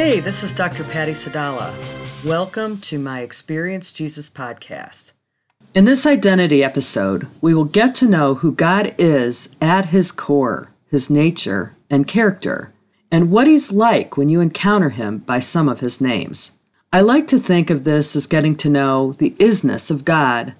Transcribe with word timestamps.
Hey, 0.00 0.20
this 0.20 0.44
is 0.44 0.52
Dr. 0.52 0.84
Patty 0.84 1.10
Sadala. 1.10 1.74
Welcome 2.24 2.78
to 2.82 3.00
my 3.00 3.22
Experience 3.22 3.92
Jesus 3.92 4.30
podcast. 4.30 5.10
In 5.74 5.86
this 5.86 6.06
identity 6.06 6.62
episode, 6.62 7.26
we 7.40 7.52
will 7.52 7.64
get 7.64 7.96
to 7.96 8.08
know 8.08 8.36
who 8.36 8.52
God 8.52 8.94
is 8.96 9.56
at 9.60 9.86
his 9.86 10.12
core, 10.12 10.70
his 10.88 11.10
nature, 11.10 11.74
and 11.90 12.06
character, 12.06 12.72
and 13.10 13.32
what 13.32 13.48
he's 13.48 13.72
like 13.72 14.16
when 14.16 14.28
you 14.28 14.40
encounter 14.40 14.90
him 14.90 15.18
by 15.18 15.40
some 15.40 15.68
of 15.68 15.80
his 15.80 16.00
names. 16.00 16.52
I 16.92 17.00
like 17.00 17.26
to 17.26 17.40
think 17.40 17.68
of 17.68 17.82
this 17.82 18.14
as 18.14 18.28
getting 18.28 18.54
to 18.54 18.70
know 18.70 19.14
the 19.14 19.30
isness 19.40 19.90
of 19.90 20.04
God. 20.04 20.54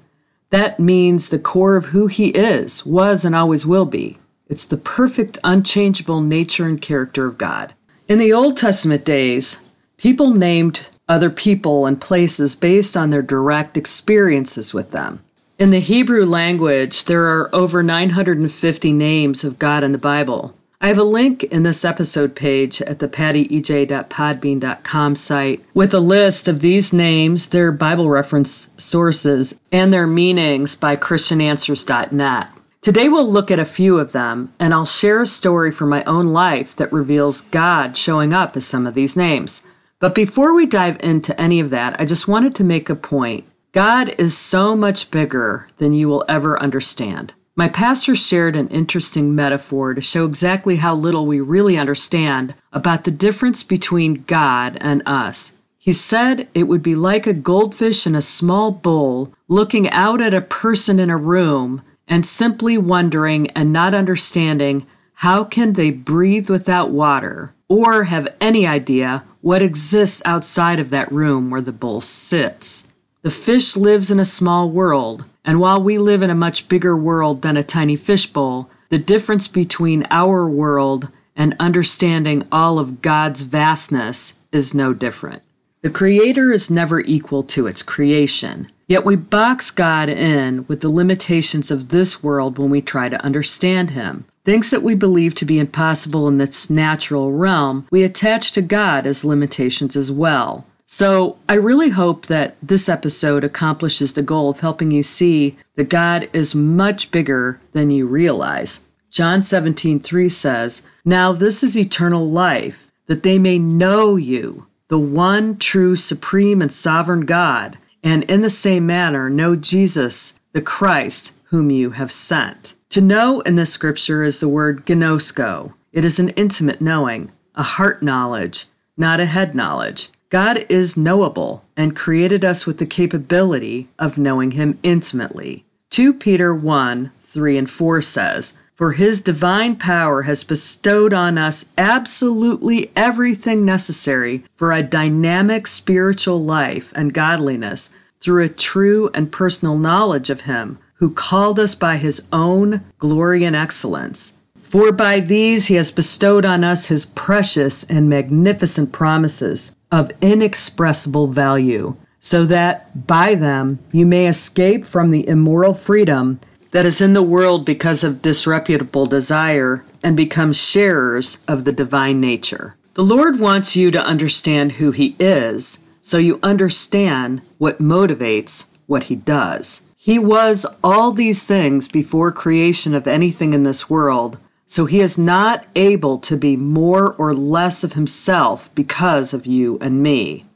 That 0.51 0.81
means 0.81 1.29
the 1.29 1.39
core 1.39 1.77
of 1.77 1.87
who 1.87 2.09
he 2.09 2.31
is, 2.31 2.85
was, 2.85 3.25
and 3.25 3.37
always 3.37 3.65
will 3.65 3.87
be. 3.87 4.19
It's 4.49 4.65
the 4.65 4.77
perfect, 4.77 5.39
unchangeable 5.45 6.23
nature 6.23 6.67
and 6.67 6.83
character 6.83 7.27
of 7.27 7.39
God. 7.39 7.75
In 8.09 8.19
the 8.19 8.33
Old 8.33 8.57
Testament 8.57 9.05
days, 9.05 9.59
people 9.99 10.33
named 10.33 10.87
other 11.11 11.29
people 11.29 11.85
and 11.85 12.01
places 12.01 12.57
based 12.57 12.97
on 12.97 13.11
their 13.11 13.21
direct 13.21 13.77
experiences 13.77 14.73
with 14.73 14.93
them. 14.93 15.23
In 15.59 15.69
the 15.69 15.81
Hebrew 15.81 16.25
language, 16.25 17.05
there 17.05 17.27
are 17.27 17.55
over 17.55 17.83
950 17.83 18.95
names 18.95 19.45
of 19.45 19.59
God 19.59 19.85
in 19.85 19.93
the 19.93 19.99
Bible. 19.99 20.55
I 20.81 20.89
have 20.89 20.97
a 20.97 21.05
link 21.05 21.45
in 21.45 21.65
this 21.65 21.85
episode 21.85 22.35
page 22.35 22.81
at 22.81 23.01
the 23.01 23.09
pattyej.podbean.com 23.09 25.15
site 25.15 25.63
with 25.75 25.93
a 25.93 26.01
list 26.01 26.49
of 26.49 26.61
these 26.61 26.95
names, 26.95 27.51
their 27.51 27.71
Bible 27.71 28.09
reference 28.09 28.73
sources, 28.79 29.61
and 29.71 29.93
their 29.93 30.07
meanings 30.07 30.77
by 30.77 30.97
ChristianAnswers.net. 30.97 32.53
Today 32.89 33.11
we'll 33.11 33.31
look 33.31 33.51
at 33.51 33.59
a 33.59 33.67
few 33.67 33.99
of 33.99 34.13
them, 34.13 34.51
and 34.59 34.73
I'll 34.73 34.87
share 34.87 35.21
a 35.21 35.27
story 35.27 35.71
from 35.71 35.91
my 35.91 36.03
own 36.05 36.33
life 36.33 36.75
that 36.77 36.91
reveals 36.91 37.43
God 37.43 37.99
showing 37.99 38.33
up 38.33 38.57
as 38.57 38.67
some 38.67 38.87
of 38.87 38.95
these 38.95 39.15
names. 39.15 39.67
But 39.99 40.15
before 40.15 40.55
we 40.55 40.65
dive 40.65 40.97
into 41.01 41.39
any 41.39 41.61
of 41.61 41.69
that, 41.69 42.01
I 42.01 42.07
just 42.07 42.27
wanted 42.27 42.55
to 42.55 42.65
make 42.65 42.89
a 42.89 42.95
point. 42.95 43.45
God 43.73 44.15
is 44.19 44.35
so 44.35 44.75
much 44.75 45.11
bigger 45.11 45.69
than 45.77 45.93
you 45.93 46.09
will 46.09 46.25
ever 46.31 46.59
understand. 46.63 47.35
My 47.55 47.69
pastor 47.69 48.17
shared 48.17 48.57
an 48.57 48.69
interesting 48.69 49.35
metaphor 49.35 49.93
to 49.93 50.01
show 50.01 50.25
exactly 50.25 50.77
how 50.77 50.95
little 50.95 51.27
we 51.27 51.41
really 51.41 51.77
understand 51.77 52.55
about 52.73 53.05
the 53.05 53.11
difference 53.11 53.63
between 53.63 54.23
God 54.23 54.79
and 54.81 55.03
us. 55.05 55.59
He 55.77 55.93
said 55.93 56.49
it 56.55 56.63
would 56.63 56.83
be 56.83 56.95
like 56.95 57.27
a 57.27 57.35
goldfish 57.35 58.07
in 58.07 58.15
a 58.15 58.23
small 58.23 58.71
bowl 58.71 59.35
looking 59.47 59.91
out 59.91 60.23
at 60.23 60.33
a 60.33 60.41
person 60.41 60.99
in 60.99 61.11
a 61.11 61.19
room 61.19 61.83
and 62.09 62.27
simply 62.27 62.77
wondering 62.79 63.49
and 63.51 63.73
not 63.73 63.95
understanding 63.95 64.87
how 65.15 65.45
can 65.45 65.75
they 65.75 65.91
breathe 65.91 66.49
without 66.49 66.91
water 66.91 67.53
or 67.69 68.05
have 68.05 68.35
any 68.41 68.67
idea 68.67 69.25
what 69.41 69.63
exists 69.63 70.23
outside 70.25 70.81
of 70.81 70.91
that 70.91 71.13
room 71.13 71.51
where 71.51 71.61
the 71.61 71.73
bowl 71.73 72.01
sits. 72.01 72.89
The 73.23 73.31
fish 73.31 73.77
lives 73.77 74.11
in 74.11 74.21
a 74.21 74.25
small 74.25 74.71
world, 74.71 75.25
and 75.45 75.61
while 75.61 75.83
we 75.83 75.99
live 75.99 76.23
in 76.23 76.31
a 76.31 76.35
much 76.35 76.69
bigger 76.69 76.97
world 76.97 77.43
than 77.43 77.57
a 77.57 77.63
tiny 77.63 77.97
fishbowl, 77.97 78.71
the 78.89 78.99
difference 78.99 79.49
between 79.49 80.07
our 80.11 80.49
world 80.49 81.09
and 81.37 81.55
understanding 81.61 82.47
all 82.51 82.79
of 82.79 83.03
God's 83.03 83.43
vastness 83.43 84.39
is 84.51 84.73
no 84.73 84.95
different. 84.95 85.43
The 85.83 85.91
Creator 85.91 86.53
is 86.53 86.71
never 86.71 87.01
equal 87.01 87.43
to 87.45 87.67
its 87.67 87.83
creation. 87.83 88.71
Yet 88.89 89.05
we 89.05 89.17
box 89.17 89.71
God 89.71 90.09
in 90.09 90.65
with 90.67 90.81
the 90.81 90.89
limitations 90.89 91.71
of 91.71 91.91
this 91.91 92.23
world 92.23 92.59
when 92.59 92.71
we 92.71 92.81
try 92.81 93.11
to 93.11 93.23
understand 93.23 93.91
Him. 93.91 94.25
Things 94.47 94.71
that 94.71 94.83
we 94.83 94.95
believe 94.95 95.35
to 95.35 95.45
be 95.45 95.59
impossible 95.59 96.27
in 96.27 96.39
this 96.39 96.71
natural 96.71 97.31
realm, 97.33 97.87
we 97.91 98.03
attach 98.03 98.53
to 98.53 98.63
God 98.63 99.07
as 99.07 99.27
limitations 99.27 99.95
as 99.95 100.11
well. 100.11 100.67
So 100.87 101.37
I 101.51 101.55
really 101.55 101.91
hope 101.91 102.27
that 102.27 102.57
this 102.63 102.89
episode 102.89 103.45
accomplishes 103.45 104.15
the 104.15 104.23
goal 104.23 104.49
of 104.49 104.61
helping 104.61 104.91
you 104.91 105.03
see 105.03 105.59
that 105.77 105.91
God 105.91 106.31
is 106.33 106.55
much 106.55 107.11
bigger 107.11 107.61
than 107.73 107.91
you 107.91 108.07
realize. 108.07 108.81
John 109.11 109.43
17, 109.43 110.01
3 110.01 110.31
says, 110.31 110.81
Now 111.05 111.35
this 111.35 111.63
is 111.63 111.77
eternal 111.77 112.27
life, 112.27 112.91
that 113.07 113.23
they 113.23 113.39
may 113.39 113.59
know 113.59 114.17
you, 114.17 114.67
the 114.89 114.99
one 114.99 115.59
true, 115.59 115.95
supreme, 115.95 116.63
and 116.63 116.73
sovereign 116.73 117.27
God 117.27 117.77
and 118.03 118.25
in 118.25 118.43
the 118.43 118.51
same 118.51 118.87
manner 118.87 119.29
know 119.29 119.57
Jesus, 119.57 120.39
the 120.53 120.63
Christ, 120.63 121.35
whom 121.45 121.71
you 121.71 121.91
have 121.91 122.11
sent. 122.11 122.75
To 122.91 123.01
know 123.01 123.41
in 123.41 123.57
the 123.57 123.67
scripture 123.67 124.23
is 124.23 124.41
the 124.41 124.49
word 124.49 124.87
gnosko. 124.87 125.75
It 125.93 126.05
is 126.05 126.19
an 126.19 126.31
intimate 126.31 126.81
knowing, 126.81 127.31
a 127.55 127.63
heart 127.63 128.03
knowledge, 128.03 128.67
not 128.97 129.21
a 129.21 129.27
head 129.27 129.55
knowledge. 129.55 130.11
God 130.31 130.67
is 130.69 130.97
knowable 130.97 131.65
and 131.77 131.97
created 131.97 132.45
us 132.45 132.67
with 132.67 132.79
the 132.79 132.87
capability 132.87 133.89
of 133.99 134.19
knowing 134.19 134.53
him 134.53 134.79
intimately. 134.83 135.65
2 135.91 136.13
Peter 136.15 136.55
1 136.55 137.11
3 137.23 137.59
and 137.59 137.69
4 137.69 138.03
says, 138.03 138.59
for 138.79 138.93
his 138.93 139.21
divine 139.21 139.75
power 139.75 140.23
has 140.23 140.45
bestowed 140.45 141.13
on 141.13 141.37
us 141.37 141.67
absolutely 141.77 142.93
everything 142.95 143.65
necessary 143.65 144.45
for 144.55 144.71
a 144.71 144.85
dynamic 144.85 145.67
spiritual 145.67 146.45
life 146.45 146.93
and 146.95 147.13
godliness 147.13 147.91
through 148.21 148.45
a 148.45 148.49
true 148.49 149.11
and 149.13 149.33
personal 149.33 149.77
knowledge 149.77 150.31
of 150.31 150.43
him 150.43 150.79
who 150.95 151.11
called 151.11 151.59
us 151.59 151.75
by 151.75 151.97
his 151.97 152.25
own 152.33 152.85
glory 153.01 153.43
and 153.43 153.57
excellence. 153.57 154.39
For 154.63 154.93
by 154.93 155.19
these 155.19 155.67
he 155.67 155.75
has 155.75 155.91
bestowed 155.91 156.45
on 156.45 156.63
us 156.63 156.87
his 156.87 157.05
precious 157.05 157.83
and 157.83 158.09
magnificent 158.09 158.93
promises 158.93 159.77
of 159.91 160.13
inexpressible 160.21 161.27
value, 161.27 161.97
so 162.21 162.45
that 162.47 163.09
by 163.09 163.35
them 163.35 163.81
you 163.91 164.07
may 164.07 164.29
escape 164.29 164.85
from 164.85 165.11
the 165.11 165.27
immoral 165.27 165.75
freedom 165.75 166.39
that 166.71 166.87
is 166.87 167.01
in 167.01 167.13
the 167.13 167.23
world 167.23 167.65
because 167.65 168.05
of 168.05 168.23
disreputable 168.23 169.07
desire 169.07 169.85
and 170.03 170.17
become 170.17 170.53
sharers 170.53 171.39
of 171.49 171.65
the 171.65 171.73
divine 171.73 172.21
nature. 172.21 172.77
The 172.95 173.03
Lord 173.03 173.39
wants 173.39 173.77
you 173.77 173.91
to 173.93 174.05
understand 174.05 174.73
who 174.73 174.91
He 174.91 175.17
is 175.19 175.85
so 176.09 176.17
you 176.17 176.41
understand 176.43 177.43
what 177.59 177.81
motivates 177.81 178.67
what 178.87 179.05
He 179.05 179.15
does. 179.15 179.83
He 179.99 180.19
was 180.19 180.65
all 180.83 181.13
these 181.13 181.45
things 181.45 181.87
before 181.87 182.33
creation 182.33 182.95
of 182.95 183.07
anything 183.07 183.53
in 183.53 183.63
this 183.63 183.91
world, 183.91 184.39
so 184.65 184.87
He 184.87 185.01
is 185.01 185.19
not 185.19 185.67
able 185.77 186.19
to 186.21 186.37
be 186.37 186.57
more 186.57 187.13
or 187.15 187.35
less 187.35 187.85
of 187.85 187.93
Himself 187.93 188.75
because 188.75 189.35
of 189.35 189.45
you 189.45 189.77
and 189.83 190.03
me. 190.03 190.47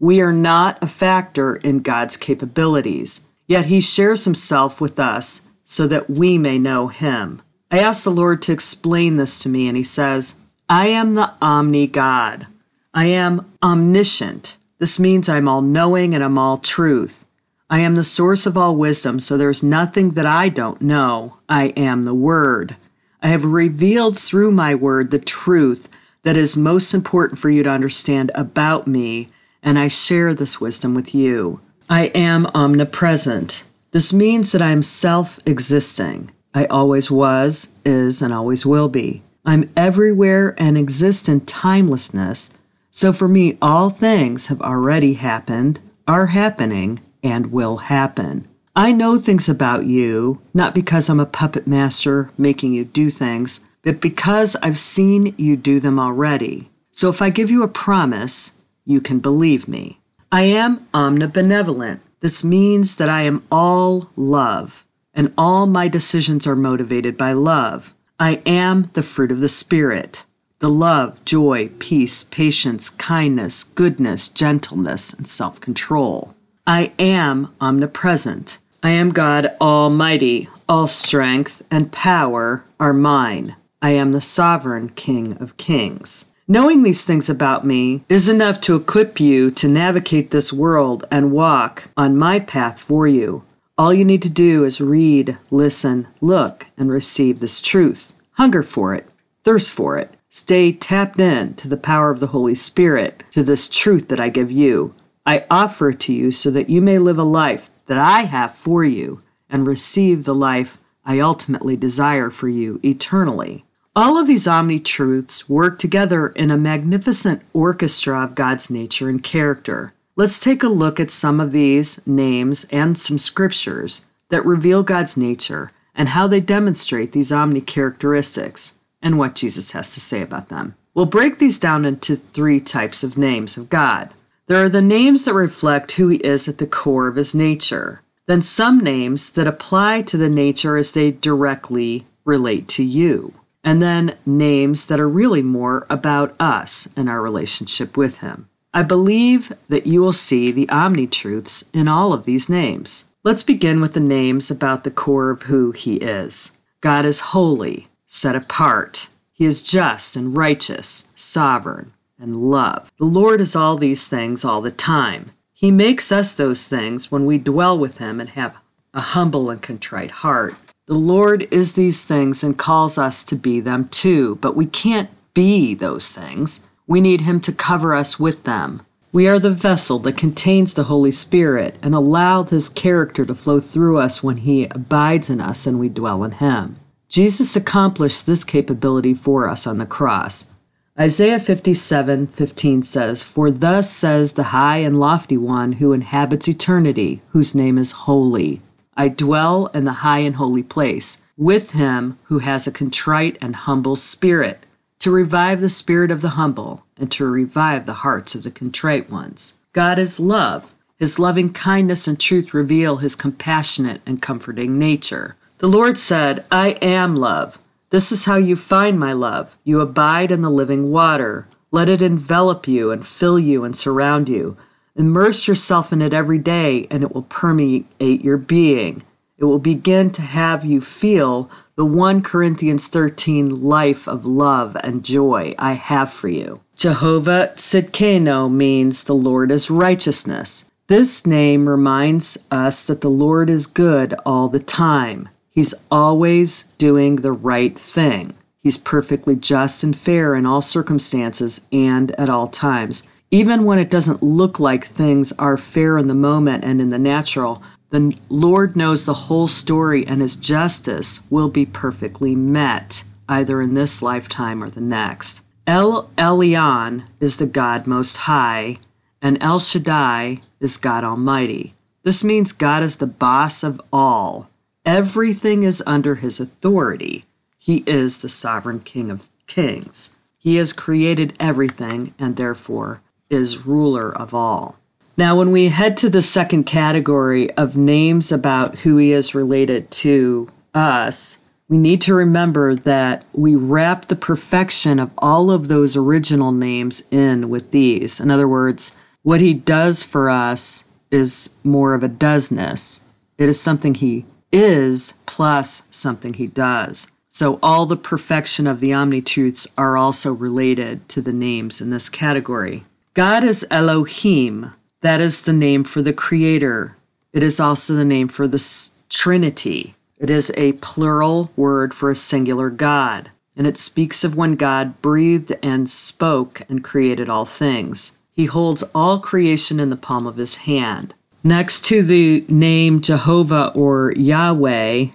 We 0.00 0.20
are 0.20 0.32
not 0.32 0.82
a 0.82 0.88
factor 0.88 1.54
in 1.54 1.82
God's 1.82 2.16
capabilities, 2.16 3.26
yet 3.46 3.66
He 3.66 3.80
shares 3.80 4.24
Himself 4.24 4.80
with 4.80 4.98
us 4.98 5.42
so 5.66 5.86
that 5.88 6.08
we 6.08 6.38
may 6.38 6.58
know 6.58 6.88
him. 6.88 7.42
I 7.70 7.80
asked 7.80 8.04
the 8.04 8.10
Lord 8.10 8.40
to 8.42 8.52
explain 8.52 9.16
this 9.16 9.42
to 9.42 9.50
me, 9.50 9.68
and 9.68 9.76
he 9.76 9.82
says, 9.82 10.36
I 10.68 10.86
am 10.86 11.14
the 11.14 11.34
omni 11.42 11.86
God. 11.88 12.46
I 12.94 13.06
am 13.06 13.52
omniscient. 13.62 14.56
This 14.78 14.98
means 14.98 15.28
I'm 15.28 15.48
all 15.48 15.60
knowing 15.60 16.14
and 16.14 16.24
I'm 16.24 16.38
all 16.38 16.56
truth. 16.56 17.26
I 17.68 17.80
am 17.80 17.96
the 17.96 18.04
source 18.04 18.46
of 18.46 18.56
all 18.56 18.76
wisdom, 18.76 19.18
so 19.18 19.36
there's 19.36 19.62
nothing 19.62 20.10
that 20.10 20.24
I 20.24 20.48
don't 20.48 20.80
know. 20.80 21.38
I 21.48 21.66
am 21.76 22.04
the 22.04 22.14
Word. 22.14 22.76
I 23.20 23.28
have 23.28 23.44
revealed 23.44 24.16
through 24.16 24.52
my 24.52 24.74
Word 24.74 25.10
the 25.10 25.18
truth 25.18 25.88
that 26.22 26.36
is 26.36 26.56
most 26.56 26.94
important 26.94 27.40
for 27.40 27.50
you 27.50 27.64
to 27.64 27.70
understand 27.70 28.30
about 28.34 28.86
me, 28.86 29.28
and 29.62 29.78
I 29.78 29.88
share 29.88 30.32
this 30.32 30.60
wisdom 30.60 30.94
with 30.94 31.14
you. 31.14 31.60
I 31.90 32.06
am 32.06 32.46
omnipresent. 32.54 33.64
This 33.92 34.12
means 34.12 34.52
that 34.52 34.62
I 34.62 34.70
am 34.70 34.82
self 34.82 35.38
existing. 35.46 36.30
I 36.54 36.64
always 36.66 37.10
was, 37.10 37.70
is, 37.84 38.22
and 38.22 38.32
always 38.32 38.64
will 38.64 38.88
be. 38.88 39.22
I'm 39.44 39.70
everywhere 39.76 40.54
and 40.58 40.76
exist 40.76 41.28
in 41.28 41.42
timelessness. 41.42 42.52
So 42.90 43.12
for 43.12 43.28
me, 43.28 43.58
all 43.60 43.90
things 43.90 44.46
have 44.46 44.60
already 44.60 45.14
happened, 45.14 45.80
are 46.08 46.26
happening, 46.26 47.00
and 47.22 47.52
will 47.52 47.76
happen. 47.76 48.48
I 48.74 48.92
know 48.92 49.16
things 49.16 49.48
about 49.48 49.86
you, 49.86 50.40
not 50.52 50.74
because 50.74 51.08
I'm 51.08 51.20
a 51.20 51.26
puppet 51.26 51.66
master 51.66 52.30
making 52.36 52.72
you 52.72 52.84
do 52.84 53.08
things, 53.10 53.60
but 53.82 54.00
because 54.00 54.56
I've 54.62 54.78
seen 54.78 55.34
you 55.38 55.56
do 55.56 55.78
them 55.78 55.98
already. 55.98 56.70
So 56.90 57.08
if 57.08 57.22
I 57.22 57.30
give 57.30 57.50
you 57.50 57.62
a 57.62 57.68
promise, 57.68 58.58
you 58.84 59.00
can 59.00 59.20
believe 59.20 59.68
me. 59.68 60.00
I 60.32 60.42
am 60.42 60.86
omnibenevolent. 60.92 62.00
This 62.20 62.42
means 62.42 62.96
that 62.96 63.08
I 63.08 63.22
am 63.22 63.42
all 63.50 64.10
love, 64.16 64.84
and 65.14 65.32
all 65.36 65.66
my 65.66 65.88
decisions 65.88 66.46
are 66.46 66.56
motivated 66.56 67.16
by 67.16 67.32
love. 67.32 67.94
I 68.18 68.42
am 68.46 68.90
the 68.94 69.02
fruit 69.02 69.30
of 69.30 69.40
the 69.40 69.48
Spirit 69.48 70.24
the 70.58 70.68
love, 70.70 71.22
joy, 71.26 71.68
peace, 71.78 72.24
patience, 72.24 72.88
kindness, 72.88 73.62
goodness, 73.62 74.28
gentleness, 74.28 75.12
and 75.12 75.28
self 75.28 75.60
control. 75.60 76.34
I 76.66 76.92
am 76.98 77.54
omnipresent. 77.60 78.58
I 78.82 78.90
am 78.90 79.10
God 79.10 79.54
Almighty. 79.60 80.48
All 80.68 80.86
strength 80.86 81.62
and 81.70 81.92
power 81.92 82.64
are 82.80 82.92
mine. 82.92 83.56
I 83.82 83.90
am 83.90 84.12
the 84.12 84.20
sovereign 84.20 84.88
King 84.88 85.36
of 85.38 85.56
kings. 85.56 86.32
Knowing 86.48 86.84
these 86.84 87.04
things 87.04 87.28
about 87.28 87.66
me 87.66 88.04
is 88.08 88.28
enough 88.28 88.60
to 88.60 88.76
equip 88.76 89.18
you 89.18 89.50
to 89.50 89.66
navigate 89.66 90.30
this 90.30 90.52
world 90.52 91.04
and 91.10 91.32
walk 91.32 91.90
on 91.96 92.16
my 92.16 92.38
path 92.38 92.80
for 92.80 93.08
you. 93.08 93.42
All 93.76 93.92
you 93.92 94.04
need 94.04 94.22
to 94.22 94.30
do 94.30 94.62
is 94.62 94.80
read, 94.80 95.36
listen, 95.50 96.06
look, 96.20 96.68
and 96.78 96.88
receive 96.88 97.40
this 97.40 97.60
truth. 97.60 98.14
Hunger 98.34 98.62
for 98.62 98.94
it, 98.94 99.08
thirst 99.42 99.72
for 99.72 99.98
it. 99.98 100.14
Stay 100.30 100.70
tapped 100.70 101.18
in 101.18 101.54
to 101.54 101.66
the 101.66 101.76
power 101.76 102.12
of 102.12 102.20
the 102.20 102.28
Holy 102.28 102.54
Spirit, 102.54 103.24
to 103.32 103.42
this 103.42 103.68
truth 103.68 104.06
that 104.06 104.20
I 104.20 104.28
give 104.28 104.52
you. 104.52 104.94
I 105.26 105.46
offer 105.50 105.90
it 105.90 106.00
to 106.00 106.12
you 106.12 106.30
so 106.30 106.52
that 106.52 106.70
you 106.70 106.80
may 106.80 107.00
live 107.00 107.18
a 107.18 107.24
life 107.24 107.70
that 107.86 107.98
I 107.98 108.22
have 108.22 108.54
for 108.54 108.84
you 108.84 109.20
and 109.50 109.66
receive 109.66 110.24
the 110.24 110.34
life 110.34 110.78
I 111.04 111.18
ultimately 111.18 111.76
desire 111.76 112.30
for 112.30 112.48
you 112.48 112.78
eternally. 112.84 113.64
All 113.98 114.18
of 114.18 114.26
these 114.26 114.46
omni 114.46 114.78
truths 114.78 115.48
work 115.48 115.78
together 115.78 116.26
in 116.26 116.50
a 116.50 116.58
magnificent 116.58 117.40
orchestra 117.54 118.24
of 118.24 118.34
God's 118.34 118.70
nature 118.70 119.08
and 119.08 119.22
character. 119.22 119.94
Let's 120.16 120.38
take 120.38 120.62
a 120.62 120.68
look 120.68 121.00
at 121.00 121.10
some 121.10 121.40
of 121.40 121.50
these 121.50 122.06
names 122.06 122.66
and 122.70 122.98
some 122.98 123.16
scriptures 123.16 124.04
that 124.28 124.44
reveal 124.44 124.82
God's 124.82 125.16
nature 125.16 125.72
and 125.94 126.10
how 126.10 126.26
they 126.26 126.40
demonstrate 126.40 127.12
these 127.12 127.32
omni 127.32 127.62
characteristics 127.62 128.76
and 129.00 129.16
what 129.16 129.34
Jesus 129.34 129.72
has 129.72 129.94
to 129.94 130.00
say 130.00 130.20
about 130.20 130.50
them. 130.50 130.74
We'll 130.92 131.06
break 131.06 131.38
these 131.38 131.58
down 131.58 131.86
into 131.86 132.16
three 132.16 132.60
types 132.60 133.02
of 133.02 133.16
names 133.16 133.56
of 133.56 133.70
God. 133.70 134.12
There 134.46 134.62
are 134.62 134.68
the 134.68 134.82
names 134.82 135.24
that 135.24 135.32
reflect 135.32 135.92
who 135.92 136.08
he 136.08 136.18
is 136.18 136.48
at 136.48 136.58
the 136.58 136.66
core 136.66 137.08
of 137.08 137.16
his 137.16 137.34
nature, 137.34 138.02
then 138.26 138.42
some 138.42 138.78
names 138.78 139.32
that 139.32 139.46
apply 139.46 140.02
to 140.02 140.18
the 140.18 140.28
nature 140.28 140.76
as 140.76 140.92
they 140.92 141.12
directly 141.12 142.04
relate 142.26 142.68
to 142.68 142.84
you 142.84 143.32
and 143.66 143.82
then 143.82 144.16
names 144.24 144.86
that 144.86 145.00
are 145.00 145.08
really 145.08 145.42
more 145.42 145.86
about 145.90 146.36
us 146.40 146.88
and 146.96 147.10
our 147.10 147.20
relationship 147.20 147.96
with 147.96 148.18
Him. 148.18 148.48
I 148.72 148.84
believe 148.84 149.52
that 149.68 149.88
you 149.88 150.00
will 150.00 150.12
see 150.12 150.52
the 150.52 150.68
omni 150.68 151.08
truths 151.08 151.64
in 151.72 151.88
all 151.88 152.12
of 152.12 152.24
these 152.24 152.48
names. 152.48 153.06
Let's 153.24 153.42
begin 153.42 153.80
with 153.80 153.94
the 153.94 154.00
names 154.00 154.52
about 154.52 154.84
the 154.84 154.90
core 154.92 155.30
of 155.30 155.42
who 155.42 155.72
He 155.72 155.96
is. 155.96 156.56
God 156.80 157.04
is 157.04 157.32
holy, 157.34 157.88
set 158.06 158.36
apart. 158.36 159.08
He 159.32 159.44
is 159.44 159.60
just 159.60 160.14
and 160.14 160.36
righteous, 160.36 161.10
sovereign, 161.16 161.92
and 162.20 162.36
love. 162.36 162.92
The 162.98 163.04
Lord 163.04 163.40
is 163.40 163.56
all 163.56 163.76
these 163.76 164.06
things 164.06 164.44
all 164.44 164.60
the 164.62 164.70
time. 164.70 165.32
He 165.52 165.72
makes 165.72 166.12
us 166.12 166.34
those 166.34 166.68
things 166.68 167.10
when 167.10 167.26
we 167.26 167.38
dwell 167.38 167.76
with 167.76 167.98
Him 167.98 168.20
and 168.20 168.30
have 168.30 168.54
a 168.94 169.00
humble 169.00 169.50
and 169.50 169.60
contrite 169.60 170.12
heart. 170.12 170.54
The 170.86 170.94
Lord 170.94 171.48
is 171.50 171.72
these 171.72 172.04
things 172.04 172.44
and 172.44 172.56
calls 172.56 172.96
us 172.96 173.24
to 173.24 173.34
be 173.34 173.58
them 173.58 173.88
too, 173.88 174.36
but 174.36 174.54
we 174.54 174.66
can't 174.66 175.10
be 175.34 175.74
those 175.74 176.12
things. 176.12 176.68
We 176.86 177.00
need 177.00 177.22
Him 177.22 177.40
to 177.40 177.52
cover 177.52 177.92
us 177.92 178.20
with 178.20 178.44
them. 178.44 178.82
We 179.10 179.26
are 179.26 179.40
the 179.40 179.50
vessel 179.50 179.98
that 180.00 180.16
contains 180.16 180.74
the 180.74 180.84
Holy 180.84 181.10
Spirit 181.10 181.76
and 181.82 181.92
allow 181.92 182.44
His 182.44 182.68
character 182.68 183.24
to 183.24 183.34
flow 183.34 183.58
through 183.58 183.98
us 183.98 184.22
when 184.22 184.36
He 184.36 184.66
abides 184.66 185.28
in 185.28 185.40
us 185.40 185.66
and 185.66 185.80
we 185.80 185.88
dwell 185.88 186.22
in 186.22 186.30
Him. 186.32 186.76
Jesus 187.08 187.56
accomplished 187.56 188.24
this 188.24 188.44
capability 188.44 189.12
for 189.12 189.48
us 189.48 189.66
on 189.66 189.78
the 189.78 189.86
cross. 189.86 190.52
Isaiah 190.96 191.40
57 191.40 192.28
15 192.28 192.82
says, 192.84 193.24
For 193.24 193.50
thus 193.50 193.90
says 193.90 194.34
the 194.34 194.44
high 194.44 194.78
and 194.78 195.00
lofty 195.00 195.36
one 195.36 195.72
who 195.72 195.92
inhabits 195.92 196.46
eternity, 196.46 197.22
whose 197.30 197.56
name 197.56 197.76
is 197.76 197.90
holy. 197.90 198.62
I 198.96 199.08
dwell 199.08 199.66
in 199.74 199.84
the 199.84 199.92
high 199.92 200.20
and 200.20 200.36
holy 200.36 200.62
place 200.62 201.18
with 201.36 201.72
him 201.72 202.18
who 202.24 202.38
has 202.38 202.66
a 202.66 202.72
contrite 202.72 203.36
and 203.40 203.54
humble 203.54 203.96
spirit, 203.96 204.64
to 204.98 205.10
revive 205.10 205.60
the 205.60 205.68
spirit 205.68 206.10
of 206.10 206.22
the 206.22 206.30
humble 206.30 206.84
and 206.96 207.12
to 207.12 207.26
revive 207.26 207.84
the 207.84 207.94
hearts 207.94 208.34
of 208.34 208.42
the 208.42 208.50
contrite 208.50 209.10
ones. 209.10 209.58
God 209.72 209.98
is 209.98 210.18
love. 210.18 210.74
His 210.98 211.18
loving 211.18 211.52
kindness 211.52 212.08
and 212.08 212.18
truth 212.18 212.54
reveal 212.54 212.96
his 212.96 213.14
compassionate 213.14 214.00
and 214.06 214.22
comforting 214.22 214.78
nature. 214.78 215.36
The 215.58 215.68
Lord 215.68 215.98
said, 215.98 216.44
I 216.50 216.70
am 216.80 217.14
love. 217.16 217.58
This 217.90 218.10
is 218.10 218.24
how 218.24 218.36
you 218.36 218.56
find 218.56 218.98
my 218.98 219.12
love. 219.12 219.56
You 219.62 219.80
abide 219.80 220.30
in 220.30 220.40
the 220.40 220.50
living 220.50 220.90
water. 220.90 221.46
Let 221.70 221.90
it 221.90 222.00
envelop 222.00 222.66
you 222.66 222.90
and 222.90 223.06
fill 223.06 223.38
you 223.38 223.64
and 223.64 223.76
surround 223.76 224.30
you. 224.30 224.56
Immerse 224.96 225.46
yourself 225.46 225.92
in 225.92 226.00
it 226.00 226.14
every 226.14 226.38
day, 226.38 226.86
and 226.90 227.02
it 227.02 227.14
will 227.14 227.22
permeate 227.22 227.86
your 228.00 228.38
being. 228.38 229.02
It 229.38 229.44
will 229.44 229.58
begin 229.58 230.10
to 230.12 230.22
have 230.22 230.64
you 230.64 230.80
feel 230.80 231.50
the 231.74 231.84
1 231.84 232.22
Corinthians 232.22 232.88
13 232.88 233.62
life 233.62 234.08
of 234.08 234.24
love 234.24 234.76
and 234.82 235.04
joy 235.04 235.54
I 235.58 235.72
have 235.74 236.10
for 236.10 236.28
you. 236.28 236.62
Jehovah 236.74 237.52
Tsidkenu 237.56 238.50
means 238.50 239.04
the 239.04 239.14
Lord 239.14 239.50
is 239.50 239.70
righteousness. 239.70 240.70
This 240.86 241.26
name 241.26 241.68
reminds 241.68 242.38
us 242.50 242.82
that 242.84 243.02
the 243.02 243.10
Lord 243.10 243.50
is 243.50 243.66
good 243.66 244.14
all 244.24 244.48
the 244.48 244.60
time. 244.60 245.28
He's 245.50 245.74
always 245.90 246.64
doing 246.78 247.16
the 247.16 247.32
right 247.32 247.78
thing. 247.78 248.34
He's 248.62 248.78
perfectly 248.78 249.36
just 249.36 249.84
and 249.84 249.94
fair 249.94 250.34
in 250.34 250.46
all 250.46 250.60
circumstances 250.60 251.66
and 251.70 252.12
at 252.12 252.30
all 252.30 252.48
times. 252.48 253.02
Even 253.30 253.64
when 253.64 253.78
it 253.78 253.90
doesn't 253.90 254.22
look 254.22 254.60
like 254.60 254.86
things 254.86 255.32
are 255.32 255.56
fair 255.56 255.98
in 255.98 256.06
the 256.06 256.14
moment 256.14 256.64
and 256.64 256.80
in 256.80 256.90
the 256.90 256.98
natural, 256.98 257.62
the 257.90 258.16
Lord 258.28 258.76
knows 258.76 259.04
the 259.04 259.14
whole 259.14 259.48
story 259.48 260.06
and 260.06 260.20
his 260.20 260.36
justice 260.36 261.20
will 261.28 261.48
be 261.48 261.66
perfectly 261.66 262.34
met, 262.36 263.02
either 263.28 263.60
in 263.60 263.74
this 263.74 264.00
lifetime 264.00 264.62
or 264.62 264.70
the 264.70 264.80
next. 264.80 265.44
El 265.66 266.08
Elyon 266.16 267.04
is 267.18 267.38
the 267.38 267.46
God 267.46 267.86
Most 267.88 268.16
High, 268.18 268.78
and 269.20 269.42
El 269.42 269.58
Shaddai 269.58 270.40
is 270.60 270.76
God 270.76 271.02
Almighty. 271.02 271.74
This 272.04 272.22
means 272.22 272.52
God 272.52 272.84
is 272.84 272.96
the 272.96 273.06
boss 273.08 273.64
of 273.64 273.80
all. 273.92 274.48
Everything 274.84 275.64
is 275.64 275.82
under 275.84 276.14
his 276.16 276.38
authority. 276.38 277.24
He 277.58 277.82
is 277.88 278.18
the 278.18 278.28
sovereign 278.28 278.78
King 278.78 279.10
of 279.10 279.30
kings. 279.48 280.16
He 280.38 280.56
has 280.56 280.72
created 280.72 281.34
everything 281.40 282.14
and 282.20 282.36
therefore 282.36 283.02
is 283.30 283.66
ruler 283.66 284.16
of 284.16 284.34
all. 284.34 284.76
Now, 285.16 285.36
when 285.36 285.50
we 285.50 285.68
head 285.68 285.96
to 285.98 286.10
the 286.10 286.22
second 286.22 286.64
category 286.64 287.50
of 287.52 287.76
names 287.76 288.30
about 288.30 288.80
who 288.80 288.98
he 288.98 289.12
is 289.12 289.34
related 289.34 289.90
to 289.92 290.50
us, 290.74 291.38
we 291.68 291.78
need 291.78 292.00
to 292.02 292.14
remember 292.14 292.74
that 292.74 293.24
we 293.32 293.56
wrap 293.56 294.06
the 294.06 294.16
perfection 294.16 295.00
of 295.00 295.10
all 295.18 295.50
of 295.50 295.68
those 295.68 295.96
original 295.96 296.52
names 296.52 297.02
in 297.10 297.48
with 297.48 297.70
these. 297.70 298.20
In 298.20 298.30
other 298.30 298.46
words, 298.46 298.94
what 299.22 299.40
he 299.40 299.54
does 299.54 300.04
for 300.04 300.30
us 300.30 300.84
is 301.10 301.54
more 301.64 301.94
of 301.94 302.02
a 302.02 302.08
doesness. 302.08 303.02
It 303.38 303.48
is 303.48 303.60
something 303.60 303.94
he 303.94 304.26
is 304.52 305.14
plus 305.26 305.88
something 305.90 306.34
he 306.34 306.46
does. 306.46 307.08
So 307.28 307.58
all 307.62 307.86
the 307.86 307.96
perfection 307.96 308.66
of 308.66 308.80
the 308.80 308.92
Omni 308.92 309.22
Truths 309.22 309.66
are 309.76 309.96
also 309.96 310.32
related 310.32 311.08
to 311.10 311.20
the 311.20 311.32
names 311.32 311.80
in 311.80 311.90
this 311.90 312.08
category. 312.08 312.84
God 313.16 313.44
is 313.44 313.66
Elohim. 313.70 314.74
That 315.00 315.22
is 315.22 315.40
the 315.40 315.54
name 315.54 315.84
for 315.84 316.02
the 316.02 316.12
Creator. 316.12 316.98
It 317.32 317.42
is 317.42 317.58
also 317.58 317.94
the 317.94 318.04
name 318.04 318.28
for 318.28 318.46
the 318.46 318.62
Trinity. 319.08 319.94
It 320.18 320.28
is 320.28 320.52
a 320.54 320.74
plural 320.74 321.50
word 321.56 321.94
for 321.94 322.10
a 322.10 322.14
singular 322.14 322.68
God, 322.68 323.30
and 323.56 323.66
it 323.66 323.78
speaks 323.78 324.22
of 324.22 324.36
when 324.36 324.54
God 324.54 325.00
breathed 325.00 325.54
and 325.62 325.88
spoke 325.88 326.60
and 326.68 326.84
created 326.84 327.30
all 327.30 327.46
things. 327.46 328.18
He 328.32 328.44
holds 328.44 328.82
all 328.94 329.18
creation 329.18 329.80
in 329.80 329.88
the 329.88 329.96
palm 329.96 330.26
of 330.26 330.36
his 330.36 330.56
hand. 330.56 331.14
Next 331.42 331.86
to 331.86 332.02
the 332.02 332.44
name 332.50 333.00
Jehovah 333.00 333.72
or 333.74 334.12
Yahweh, 334.14 335.06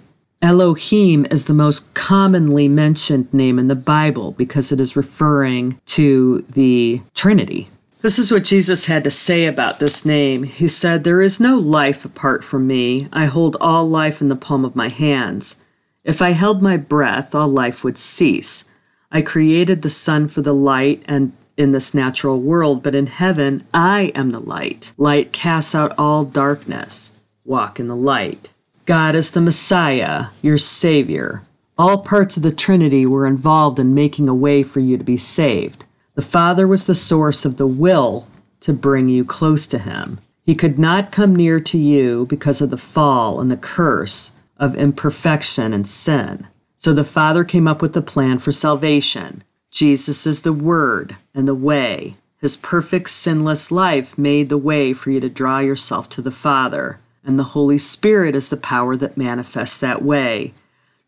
Elohim 0.41 1.27
is 1.29 1.45
the 1.45 1.53
most 1.53 1.93
commonly 1.93 2.67
mentioned 2.67 3.31
name 3.31 3.59
in 3.59 3.67
the 3.67 3.75
Bible 3.75 4.31
because 4.31 4.71
it 4.71 4.79
is 4.79 4.95
referring 4.95 5.79
to 5.85 6.43
the 6.49 6.99
Trinity. 7.13 7.69
This 8.01 8.17
is 8.17 8.31
what 8.31 8.43
Jesus 8.43 8.87
had 8.87 9.03
to 9.03 9.11
say 9.11 9.45
about 9.45 9.79
this 9.79 10.03
name. 10.05 10.41
He 10.41 10.67
said, 10.67 11.03
There 11.03 11.21
is 11.21 11.39
no 11.39 11.59
life 11.59 12.03
apart 12.03 12.43
from 12.43 12.65
me. 12.65 13.07
I 13.13 13.25
hold 13.25 13.55
all 13.61 13.87
life 13.87 14.21
in 14.21 14.27
the 14.27 14.35
palm 14.35 14.65
of 14.65 14.75
my 14.75 14.87
hands. 14.87 15.57
If 16.03 16.19
I 16.19 16.31
held 16.31 16.63
my 16.63 16.77
breath, 16.77 17.35
all 17.35 17.47
life 17.47 17.83
would 17.83 17.99
cease. 17.99 18.65
I 19.11 19.21
created 19.21 19.83
the 19.83 19.89
sun 19.91 20.29
for 20.29 20.41
the 20.41 20.53
light 20.53 21.03
and 21.05 21.33
in 21.57 21.73
this 21.73 21.93
natural 21.93 22.39
world, 22.39 22.81
but 22.81 22.95
in 22.95 23.05
heaven, 23.05 23.67
I 23.71 24.11
am 24.15 24.31
the 24.31 24.39
light. 24.39 24.93
Light 24.97 25.31
casts 25.31 25.75
out 25.75 25.93
all 25.95 26.25
darkness. 26.25 27.19
Walk 27.45 27.79
in 27.79 27.87
the 27.87 27.95
light. 27.95 28.51
God 28.87 29.13
is 29.13 29.29
the 29.29 29.41
Messiah, 29.41 30.27
your 30.41 30.57
Savior. 30.57 31.43
All 31.77 31.99
parts 31.99 32.35
of 32.35 32.41
the 32.41 32.51
Trinity 32.51 33.05
were 33.05 33.27
involved 33.27 33.77
in 33.77 33.93
making 33.93 34.27
a 34.27 34.33
way 34.33 34.63
for 34.63 34.79
you 34.79 34.97
to 34.97 35.03
be 35.03 35.17
saved. 35.17 35.85
The 36.21 36.27
Father 36.27 36.67
was 36.67 36.85
the 36.85 36.93
source 36.93 37.45
of 37.45 37.57
the 37.57 37.65
will 37.65 38.27
to 38.59 38.73
bring 38.73 39.09
you 39.09 39.25
close 39.25 39.65
to 39.65 39.79
Him. 39.79 40.19
He 40.43 40.53
could 40.53 40.77
not 40.77 41.11
come 41.11 41.35
near 41.35 41.59
to 41.61 41.79
you 41.79 42.27
because 42.27 42.61
of 42.61 42.69
the 42.69 42.77
fall 42.77 43.41
and 43.41 43.49
the 43.49 43.57
curse 43.57 44.33
of 44.55 44.75
imperfection 44.75 45.73
and 45.73 45.89
sin. 45.89 46.47
So 46.77 46.93
the 46.93 47.03
Father 47.03 47.43
came 47.43 47.67
up 47.67 47.81
with 47.81 47.93
the 47.93 48.03
plan 48.03 48.37
for 48.37 48.51
salvation. 48.51 49.43
Jesus 49.71 50.27
is 50.27 50.43
the 50.43 50.53
Word 50.53 51.15
and 51.33 51.47
the 51.47 51.55
way. 51.55 52.13
His 52.39 52.55
perfect 52.55 53.09
sinless 53.09 53.71
life 53.71 54.15
made 54.15 54.49
the 54.49 54.59
way 54.59 54.93
for 54.93 55.09
you 55.09 55.19
to 55.21 55.27
draw 55.27 55.57
yourself 55.57 56.07
to 56.09 56.21
the 56.21 56.29
Father, 56.29 56.99
and 57.23 57.39
the 57.39 57.55
Holy 57.55 57.79
Spirit 57.79 58.35
is 58.35 58.49
the 58.49 58.57
power 58.57 58.95
that 58.95 59.17
manifests 59.17 59.79
that 59.79 60.03
way. 60.03 60.53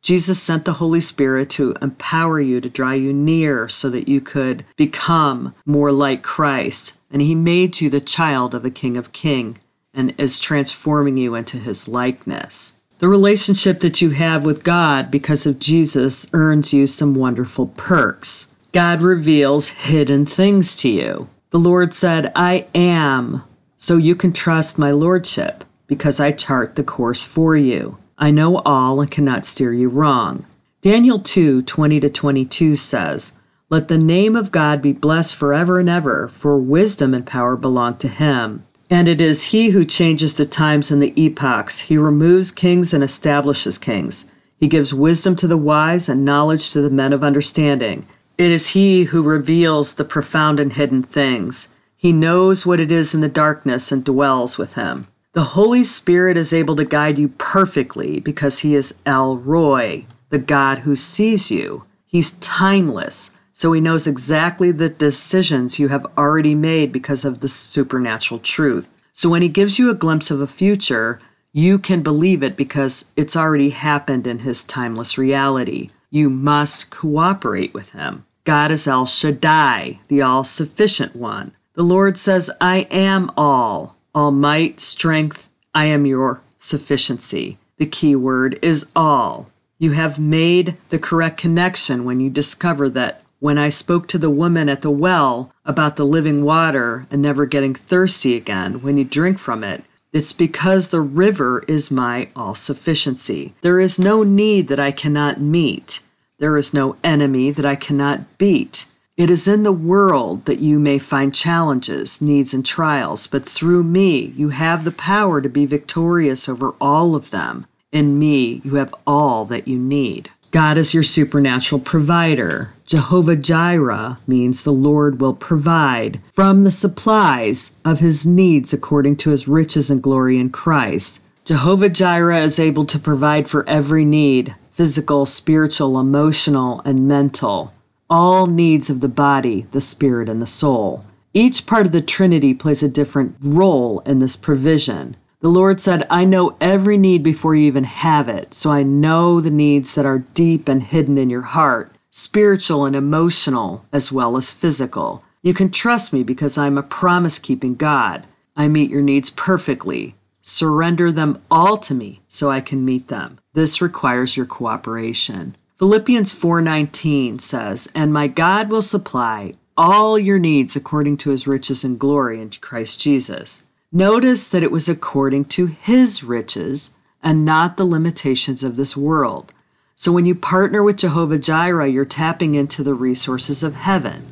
Jesus 0.04 0.42
sent 0.42 0.66
the 0.66 0.74
Holy 0.74 1.00
Spirit 1.00 1.50
to 1.52 1.76
empower 1.82 2.40
you 2.40 2.60
to 2.60 2.70
draw 2.70 2.92
you 2.92 3.14
near 3.14 3.70
so 3.70 3.90
that 3.90 4.10
you 4.10 4.20
could 4.20 4.66
become 4.76 5.56
more 5.66 5.94
like 5.94 6.22
Christ. 6.22 7.00
And 7.10 7.22
He 7.22 7.36
made 7.36 7.80
you 7.80 7.90
the 7.90 8.02
child 8.02 8.54
of 8.54 8.66
a 8.66 8.70
King 8.70 8.98
of 8.98 9.14
Kings 9.14 9.60
and 9.94 10.14
is 10.18 10.40
transforming 10.40 11.16
you 11.16 11.36
into 11.36 11.58
His 11.58 11.88
likeness. 11.88 12.80
The 13.00 13.08
relationship 13.08 13.80
that 13.80 14.02
you 14.02 14.10
have 14.12 14.46
with 14.46 14.64
God 14.64 15.10
because 15.10 15.46
of 15.46 15.60
Jesus 15.60 16.30
earns 16.34 16.74
you 16.74 16.86
some 16.86 17.16
wonderful 17.16 17.68
perks. 17.68 18.54
God 18.74 19.02
reveals 19.02 19.70
hidden 19.70 20.26
things 20.26 20.76
to 20.78 20.90
you. 20.90 21.30
The 21.52 21.60
Lord 21.60 21.94
said, 21.94 22.32
I 22.36 22.68
am, 22.74 23.44
so 23.78 23.98
you 23.98 24.16
can 24.16 24.34
trust 24.34 24.80
my 24.80 24.92
Lordship, 24.92 25.64
because 25.88 26.20
I 26.20 26.32
chart 26.32 26.76
the 26.76 26.84
course 26.84 27.24
for 27.24 27.56
you. 27.56 27.98
I 28.18 28.32
know 28.32 28.58
all 28.58 29.02
and 29.02 29.10
cannot 29.10 29.46
steer 29.46 29.74
you 29.74 29.90
wrong. 29.90 30.46
Daniel 30.82 31.20
2 31.20 31.62
20 31.64 32.00
to 32.00 32.10
22 32.10 32.76
says, 32.76 33.34
Let 33.70 33.88
the 33.88 33.98
name 33.98 34.36
of 34.36 34.52
God 34.52 34.82
be 34.82 34.94
blessed 34.94 35.36
forever 35.36 35.80
and 35.80 35.90
ever, 35.90 36.28
for 36.28 36.58
wisdom 36.58 37.14
and 37.14 37.26
power 37.26 37.56
belong 37.56 37.98
to 37.98 38.08
him. 38.08 38.66
And 38.90 39.08
it 39.08 39.22
is 39.22 39.46
he 39.46 39.70
who 39.70 39.86
changes 39.86 40.36
the 40.36 40.46
times 40.46 40.92
and 40.92 41.02
the 41.02 41.14
epochs. 41.20 41.80
He 41.82 41.98
removes 41.98 42.52
kings 42.52 42.94
and 42.94 43.04
establishes 43.04 43.78
kings. 43.78 44.30
He 44.60 44.68
gives 44.68 44.94
wisdom 44.94 45.36
to 45.38 45.48
the 45.48 45.58
wise 45.58 46.08
and 46.08 46.24
knowledge 46.24 46.72
to 46.72 46.82
the 46.82 46.90
men 46.90 47.12
of 47.12 47.24
understanding. 47.24 48.08
It 48.38 48.50
is 48.50 48.70
He 48.70 49.04
who 49.06 49.22
reveals 49.22 49.96
the 49.96 50.04
profound 50.04 50.60
and 50.60 50.74
hidden 50.74 51.04
things. 51.04 51.70
He 51.96 52.12
knows 52.12 52.66
what 52.66 52.80
it 52.80 52.92
is 52.92 53.14
in 53.14 53.22
the 53.22 53.30
darkness 53.30 53.92
and 53.92 54.04
dwells 54.04 54.58
with 54.58 54.76
Him. 54.76 55.08
The 55.34 55.44
Holy 55.44 55.84
Spirit 55.84 56.38
is 56.38 56.54
able 56.54 56.76
to 56.76 56.86
guide 56.86 57.18
you 57.18 57.28
perfectly 57.28 58.20
because 58.20 58.60
He 58.60 58.76
is 58.76 58.94
El 59.04 59.36
Roi, 59.36 60.06
the 60.30 60.38
God 60.38 60.80
who 60.80 60.96
sees 60.96 61.50
you. 61.50 61.86
He's 62.06 62.34
timeless, 62.34 63.32
so 63.52 63.74
He 63.74 63.82
knows 63.82 64.06
exactly 64.06 64.70
the 64.70 64.90
decisions 64.90 65.80
you 65.80 65.88
have 65.88 66.06
already 66.16 66.54
made 66.54 66.92
because 66.92 67.26
of 67.26 67.40
the 67.40 67.48
supernatural 67.48 68.42
truth. 68.42 68.94
So 69.12 69.28
when 69.28 69.42
He 69.42 69.50
gives 69.50 69.80
you 69.80 69.90
a 69.90 69.96
glimpse 69.96 70.30
of 70.30 70.40
a 70.40 70.46
future, 70.46 71.20
you 71.52 71.80
can 71.80 72.04
believe 72.04 72.44
it 72.44 72.56
because 72.56 73.06
it's 73.18 73.36
already 73.36 73.72
happened 73.72 74.28
in 74.28 74.40
His 74.40 74.64
timeless 74.64 75.18
reality. 75.18 75.90
You 76.12 76.30
must 76.30 76.92
cooperate 76.92 77.74
with 77.74 77.94
him. 77.94 78.28
God 78.44 78.70
is 78.70 78.86
El 78.86 79.08
Shaddai, 79.08 80.00
the 80.10 80.22
all 80.22 80.44
sufficient 80.44 81.16
one. 81.16 81.54
The 81.74 81.82
Lord 81.82 82.20
says, 82.20 82.52
I 82.62 82.82
am 82.92 83.32
all, 83.36 83.93
all 84.16 84.32
might, 84.32 84.80
strength, 84.80 85.50
I 85.74 85.86
am 85.86 86.06
your 86.06 86.42
sufficiency. 86.60 87.58
The 87.78 87.86
key 87.86 88.16
word 88.16 88.60
is 88.62 88.88
all. 88.96 89.50
You 89.80 89.92
have 89.92 90.20
made 90.20 90.78
the 90.90 91.00
correct 91.00 91.38
connection 91.38 92.06
when 92.06 92.20
you 92.20 92.30
discover 92.30 92.90
that 92.92 93.22
when 93.40 93.58
I 93.58 93.68
spoke 93.68 94.08
to 94.08 94.18
the 94.18 94.30
woman 94.30 94.70
at 94.70 94.82
the 94.82 94.90
well 94.90 95.52
about 95.66 95.98
the 95.98 96.06
living 96.06 96.46
water 96.46 97.06
and 97.12 97.22
never 97.22 97.46
getting 97.46 97.76
thirsty 97.76 98.38
again 98.38 98.82
when 98.82 98.98
you 98.98 99.04
drink 99.04 99.38
from 99.38 99.66
it, 99.66 99.84
it's 100.14 100.32
because 100.32 100.88
the 100.90 101.02
river 101.02 101.66
is 101.68 101.92
my 101.92 102.30
all 102.36 102.56
sufficiency. 102.56 103.54
There 103.60 103.82
is 103.82 104.00
no 104.00 104.24
need 104.24 104.70
that 104.70 104.80
I 104.80 104.92
cannot 104.92 105.42
meet. 105.42 106.02
There 106.38 106.56
is 106.56 106.74
no 106.74 106.96
enemy 107.04 107.52
that 107.52 107.66
I 107.66 107.76
cannot 107.76 108.38
beat. 108.38 108.86
It 109.16 109.30
is 109.30 109.48
in 109.48 109.62
the 109.62 109.72
world 109.72 110.46
that 110.46 110.60
you 110.60 110.80
may 110.80 110.98
find 110.98 111.36
challenges, 111.36 112.20
needs, 112.20 112.52
and 112.52 112.66
trials, 112.66 113.28
but 113.28 113.46
through 113.46 113.84
me 113.84 114.34
you 114.36 114.50
have 114.50 114.84
the 114.84 114.92
power 114.92 115.40
to 115.40 115.50
be 115.50 115.68
victorious 115.68 116.50
over 116.50 116.74
all 116.82 117.14
of 117.14 117.30
them. 117.30 117.68
In 117.92 118.18
me 118.18 118.60
you 118.64 118.76
have 118.76 118.96
all 119.06 119.46
that 119.46 119.68
you 119.68 119.78
need. 119.78 120.32
God 120.50 120.80
is 120.80 120.96
your 120.96 121.04
supernatural 121.04 121.80
provider. 121.80 122.74
Jehovah 122.88 123.36
Jireh 123.36 124.18
means 124.26 124.64
the 124.64 124.72
Lord 124.72 125.22
will 125.22 125.36
provide 125.36 126.20
from 126.32 126.64
the 126.64 126.72
supplies 126.72 127.76
of 127.86 128.00
his 128.00 128.26
needs 128.26 128.74
according 128.74 129.18
to 129.18 129.30
his 129.30 129.48
riches 129.48 129.92
and 129.92 130.02
glory 130.02 130.40
in 130.40 130.50
Christ. 130.50 131.22
Jehovah 131.46 131.90
Jireh 131.90 132.42
is 132.42 132.58
able 132.58 132.86
to 132.86 132.98
provide 132.98 133.48
for 133.48 133.68
every 133.70 134.06
need 134.06 134.56
physical, 134.72 135.28
spiritual, 135.28 136.00
emotional, 136.00 136.82
and 136.84 137.08
mental. 137.08 137.74
All 138.16 138.46
needs 138.46 138.92
of 138.92 139.02
the 139.02 139.10
body, 139.10 139.66
the 139.72 139.82
spirit, 139.82 140.30
and 140.30 140.40
the 140.40 140.46
soul. 140.46 141.04
Each 141.34 141.66
part 141.66 141.88
of 141.88 141.92
the 141.92 142.00
Trinity 142.00 142.54
plays 142.54 142.84
a 142.84 142.88
different 142.88 143.36
role 143.42 144.02
in 144.02 144.20
this 144.20 144.36
provision. 144.36 145.16
The 145.40 145.50
Lord 145.50 145.82
said, 145.82 146.06
I 146.12 146.24
know 146.24 146.56
every 146.62 146.96
need 146.96 147.24
before 147.24 147.56
you 147.56 147.64
even 147.64 147.86
have 147.86 148.30
it, 148.30 148.54
so 148.54 148.70
I 148.70 148.84
know 148.84 149.42
the 149.42 149.50
needs 149.50 149.96
that 149.96 150.06
are 150.06 150.28
deep 150.36 150.70
and 150.70 150.84
hidden 150.84 151.18
in 151.18 151.32
your 151.32 151.42
heart, 151.42 151.92
spiritual 152.12 152.86
and 152.86 152.96
emotional, 152.96 153.84
as 153.92 154.12
well 154.12 154.38
as 154.38 154.52
physical. 154.52 155.24
You 155.42 155.56
can 155.56 155.72
trust 155.72 156.14
me 156.14 156.22
because 156.22 156.56
I'm 156.56 156.78
a 156.78 156.84
promise 156.84 157.40
keeping 157.40 157.74
God. 157.74 158.28
I 158.56 158.68
meet 158.68 158.92
your 158.92 159.02
needs 159.02 159.32
perfectly. 159.32 160.14
Surrender 160.44 161.12
them 161.12 161.42
all 161.50 161.78
to 161.78 161.96
me 161.96 162.22
so 162.30 162.52
I 162.52 162.62
can 162.62 162.86
meet 162.86 163.08
them. 163.08 163.40
This 163.54 163.82
requires 163.82 164.38
your 164.38 164.46
cooperation. 164.46 165.56
Philippians 165.80 166.34
4:19 166.34 167.40
says, 167.40 167.90
"And 167.96 168.14
my 168.14 168.28
God 168.28 168.70
will 168.70 168.82
supply 168.82 169.54
all 169.76 170.20
your 170.20 170.40
needs 170.40 170.76
according 170.76 171.18
to 171.18 171.32
his 171.32 171.48
riches 171.48 171.84
and 171.84 172.00
glory 172.00 172.42
in 172.42 172.52
Christ 172.62 173.00
Jesus." 173.00 173.64
Notice 173.92 174.48
that 174.50 174.64
it 174.64 174.72
was 174.72 174.88
according 174.88 175.46
to 175.46 175.66
his 175.68 176.24
riches 176.24 176.92
and 177.22 177.46
not 177.46 177.78
the 177.78 177.86
limitations 177.86 178.64
of 178.64 178.76
this 178.76 178.98
world. 178.98 179.54
So 179.96 180.12
when 180.12 180.26
you 180.26 180.36
partner 180.36 180.84
with 180.84 180.98
Jehovah 180.98 181.40
Jireh, 181.40 181.88
you're 181.88 182.06
tapping 182.06 182.56
into 182.56 182.84
the 182.84 182.94
resources 182.94 183.64
of 183.64 183.76
heaven. 183.76 184.24